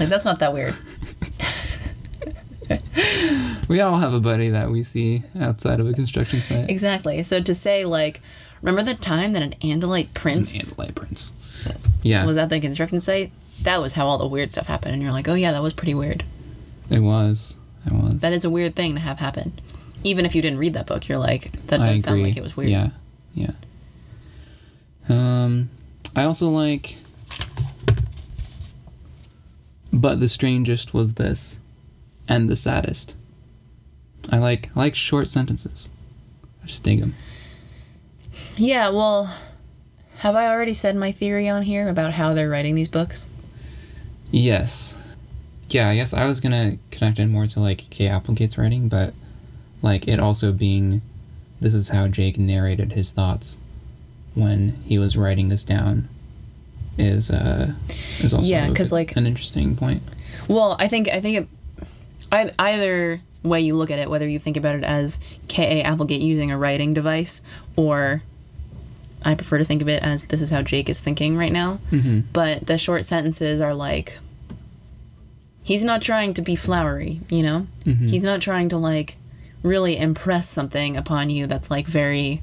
[0.00, 0.74] Like that's not that weird."
[3.68, 6.68] We all have a buddy that we see outside of a construction site.
[6.68, 7.22] Exactly.
[7.22, 8.20] So to say like,
[8.62, 11.30] remember the time that an Andalite prince an Andalite Prince.
[12.02, 13.32] Yeah, was at the construction site?
[13.62, 15.72] That was how all the weird stuff happened, and you're like, oh yeah, that was
[15.72, 16.24] pretty weird.
[16.90, 17.56] it was.
[17.86, 18.18] It was.
[18.18, 19.52] That is a weird thing to have happen.
[20.02, 22.56] Even if you didn't read that book, you're like, that doesn't sound like it was
[22.56, 22.70] weird.
[22.70, 22.90] Yeah,
[23.34, 23.52] yeah.
[25.08, 25.70] Um,
[26.16, 26.96] I also like.
[29.92, 31.60] But the strangest was this,
[32.28, 33.14] and the saddest.
[34.30, 35.88] I like I like short sentences.
[36.62, 37.14] I just dig them.
[38.56, 38.88] Yeah.
[38.90, 39.34] Well,
[40.18, 43.28] have I already said my theory on here about how they're writing these books?
[44.34, 44.94] Yes.
[45.68, 49.14] Yeah, I guess I was gonna connect it more to like Kay Applegate's writing, but
[49.82, 51.02] like it also being
[51.60, 53.60] this is how Jake narrated his thoughts
[54.34, 56.08] when he was writing this down
[56.98, 57.72] is uh
[58.20, 60.02] is also Yeah, because like- an interesting point.
[60.48, 61.48] Well, I think I think it.
[62.32, 65.18] I, either way you look at it, whether you think about it as
[65.48, 65.80] K.
[65.80, 65.84] A.
[65.84, 67.40] Applegate using a writing device,
[67.76, 68.22] or
[69.24, 71.78] I prefer to think of it as this is how Jake is thinking right now.
[71.92, 72.20] Mm-hmm.
[72.32, 74.18] But the short sentences are like
[75.64, 77.66] he's not trying to be flowery, you know?
[77.84, 78.06] Mm-hmm.
[78.08, 79.16] He's not trying to like
[79.64, 82.40] really impress something upon you that's like very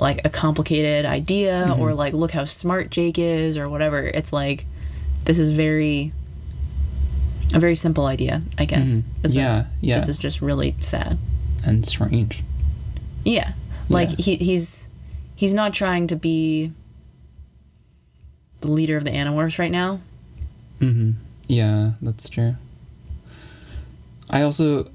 [0.00, 1.80] like a complicated idea Mm-hmm.
[1.80, 4.00] or like look how smart Jake is or whatever.
[4.02, 4.64] It's like
[5.26, 6.12] this is very
[7.54, 8.88] a very simple idea, I guess.
[8.88, 9.28] Mm-hmm.
[9.38, 10.00] Yeah, yeah.
[10.00, 11.18] This is just really sad.
[11.64, 12.40] and strange.
[13.24, 13.52] Yeah.
[13.90, 14.16] Like Yeah.
[14.24, 14.88] he he's
[15.36, 16.72] he's not trying to be
[18.62, 20.00] the leader of the Animorphs right now.
[20.80, 21.10] Mm-hmm.
[21.46, 22.56] Yeah, that's true.
[24.30, 24.90] I also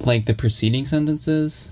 [0.00, 1.70] like the preceding sentences.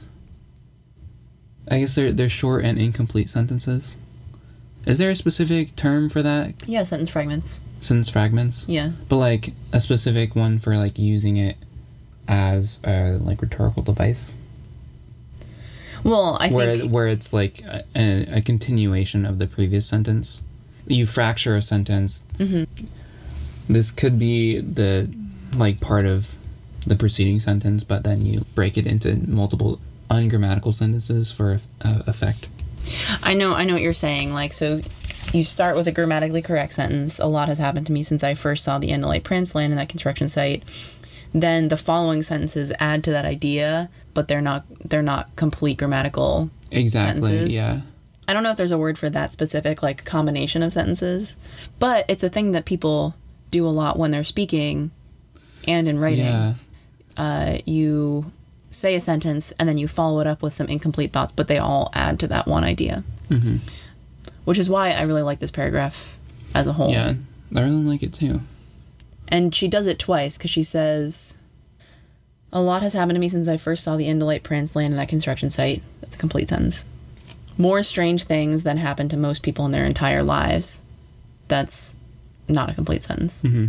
[1.68, 3.96] I guess they're they're short and incomplete sentences.
[4.86, 6.54] Is there a specific term for that?
[6.66, 7.60] Yeah, sentence fragments.
[7.80, 8.64] Sentence fragments?
[8.68, 8.92] Yeah.
[9.08, 11.56] But like a specific one for like using it
[12.28, 14.34] as a like rhetorical device,
[16.04, 20.42] Well, I where think where it's like a, a, continuation of the previous sentence.
[20.86, 22.24] You fracture a sentence.
[22.38, 22.66] Mhm.
[23.68, 25.12] This could be the
[25.56, 26.30] like part of
[26.86, 32.48] the preceding sentence, but then you break it into multiple ungrammatical sentences for uh, effect.
[33.22, 34.32] I know I know what you're saying.
[34.32, 34.80] Like so
[35.32, 37.18] you start with a grammatically correct sentence.
[37.18, 39.76] A lot has happened to me since I first saw the Andalite Prince land in
[39.78, 40.62] that construction site.
[41.34, 46.50] Then the following sentences add to that idea, but they're not they're not complete grammatical
[46.70, 47.20] Exactly.
[47.22, 47.54] sentences.
[47.54, 47.80] Yeah.
[48.28, 51.36] I don't know if there's a word for that specific like combination of sentences,
[51.78, 53.14] but it's a thing that people
[53.50, 54.90] do a lot when they're speaking
[55.66, 56.24] and in writing.
[56.24, 56.54] Yeah.
[57.16, 58.30] Uh, you
[58.70, 61.58] say a sentence and then you follow it up with some incomplete thoughts, but they
[61.58, 63.02] all add to that one idea.
[63.28, 63.56] hmm
[64.44, 66.18] Which is why I really like this paragraph
[66.54, 66.92] as a whole.
[66.92, 67.14] Yeah.
[67.54, 68.42] I really like it too.
[69.28, 71.36] And she does it twice because she says,
[72.52, 74.96] A lot has happened to me since I first saw the Andalite Prince land in
[74.98, 75.82] that construction site.
[76.00, 76.84] That's a complete sentence.
[77.58, 80.80] More strange things than happen to most people in their entire lives.
[81.48, 81.94] That's
[82.48, 83.42] not a complete sentence.
[83.42, 83.66] hmm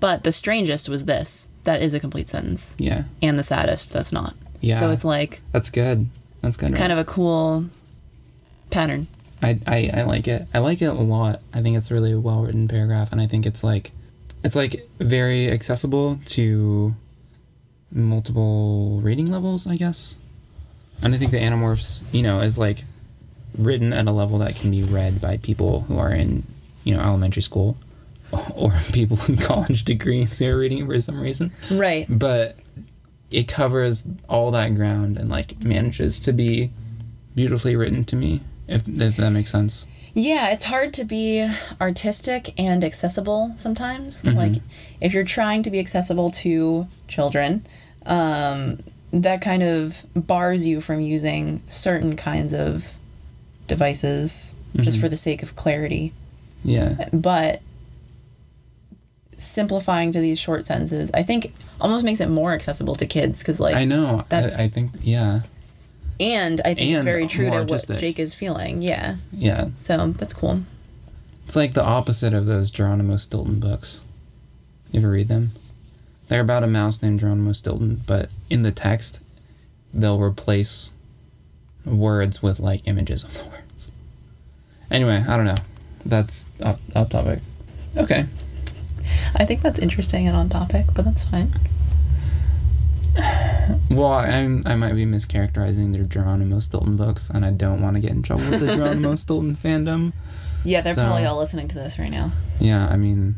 [0.00, 1.48] But the strangest was this.
[1.64, 2.74] That is a complete sentence.
[2.78, 3.04] Yeah.
[3.20, 4.34] And the saddest, that's not.
[4.60, 4.80] Yeah.
[4.80, 6.06] So it's like That's good.
[6.40, 6.74] That's good.
[6.74, 7.66] kind of a cool
[8.70, 9.06] pattern.
[9.42, 10.42] I, I, I like it.
[10.52, 11.40] I like it a lot.
[11.54, 13.92] I think it's a really well written paragraph, and I think it's like
[14.42, 16.94] it's like very accessible to
[17.92, 20.16] multiple reading levels, I guess.
[21.02, 22.84] And I think the Animorphs, you know, is like
[23.56, 26.42] written at a level that can be read by people who are in,
[26.84, 27.76] you know, elementary school
[28.54, 31.50] or people with college degrees who are reading it for some reason.
[31.70, 32.06] Right.
[32.08, 32.56] But
[33.30, 36.70] it covers all that ground and like manages to be
[37.34, 39.86] beautifully written to me, if if that makes sense.
[40.14, 41.46] Yeah, it's hard to be
[41.80, 44.22] artistic and accessible sometimes.
[44.22, 44.34] Mhm.
[44.34, 44.62] Like,
[45.00, 47.64] if you're trying to be accessible to children,
[48.06, 48.78] um,
[49.12, 52.84] that kind of bars you from using certain kinds of
[53.68, 55.00] devices just Mhm.
[55.02, 56.12] for the sake of clarity.
[56.64, 57.08] Yeah.
[57.12, 57.60] But
[59.38, 63.58] simplifying to these short sentences, I think, almost makes it more accessible to kids because,
[63.60, 64.24] like, I know.
[64.28, 65.40] that's- I, I think yeah.
[66.20, 67.98] and I think it's And very true to what artistic.
[67.98, 68.82] Jake is feeling.
[68.82, 69.68] Yeah, Yeah.
[69.76, 70.62] so that's cool.
[71.46, 74.00] It's like the opposite of those Geronimo Stilton books.
[74.90, 75.52] You ever read them?
[76.28, 79.20] They're about a mouse named Geronimo Stilton, but in the text
[79.94, 80.90] they'll replace
[81.86, 83.92] words with like images of the words.
[84.90, 85.54] Anyway, I don't know.
[86.04, 86.78] That's off,
[87.08, 87.38] topic.
[87.96, 88.26] Okay.
[89.34, 91.52] I think that's interesting and on topic, but that's fine.
[93.90, 98.00] Well, I'm, I might be mischaracterizing the Geronimo Stilton books, and I don't want to
[98.00, 100.12] get in trouble with the Geronimo Stilton fandom.
[100.64, 102.32] Yeah, they're So- probably all listening to this right now.
[102.60, 103.36] Yeah, I mean,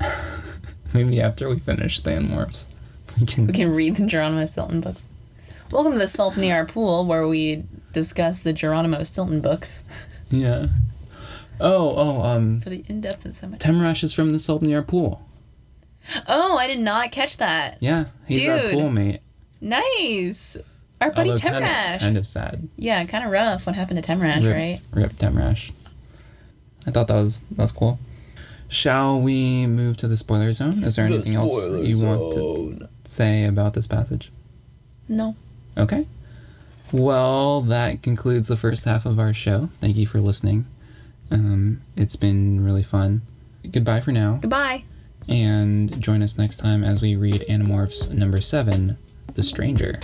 [0.94, 2.66] maybe after we finish the Animorphs,
[3.20, 3.46] we can.
[3.46, 5.06] We can read the Geronimo Stilton books.
[5.70, 9.82] Welcome to the Sulp Niar Pool, where we discuss the Geronimo Stilton books
[10.30, 10.66] Yeah.
[11.60, 13.58] Oh, oh, um, for the in-depth and semi.
[13.58, 15.26] Temrash is from the Sulp Niar pool.
[16.26, 17.76] Oh, I did not catch that.
[17.80, 18.72] Yeah, he's our Dude.
[18.72, 19.20] pool mate.
[19.60, 20.56] Nice.
[21.00, 21.98] Our buddy Although kind of- Temrash.
[22.00, 22.68] Kind of sad.
[22.76, 23.66] Yeah, kind of rough.
[23.66, 24.80] What happened to Temrash, Rip, right?
[24.92, 25.70] Rip Temrash.
[26.86, 27.98] I thought that was that was cool.
[28.68, 30.84] Shall we move to the spoiler zone?
[30.84, 31.50] Is there anything else
[31.86, 34.30] you want to say about this passage?
[35.08, 35.36] No.
[35.76, 36.06] Okay.
[36.92, 39.66] Well, that concludes the first half of our show.
[39.80, 40.66] Thank you for listening.
[41.30, 43.22] Um, it's been really fun.
[43.70, 44.84] Goodbye for now, Goodbye.
[45.28, 48.96] and join us next time as we read Animorphs number seven,
[49.34, 50.00] The Stranger.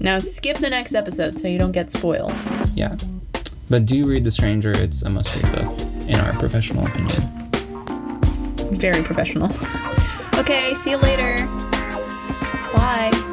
[0.00, 2.32] Now skip the next episode so you don't get spoiled.
[2.74, 2.96] Yeah.
[3.68, 7.20] But do read The Stranger, it's a must read book, in our professional opinion.
[8.78, 9.50] Very professional.
[10.38, 11.36] okay, see you later.
[12.72, 13.28] Bye.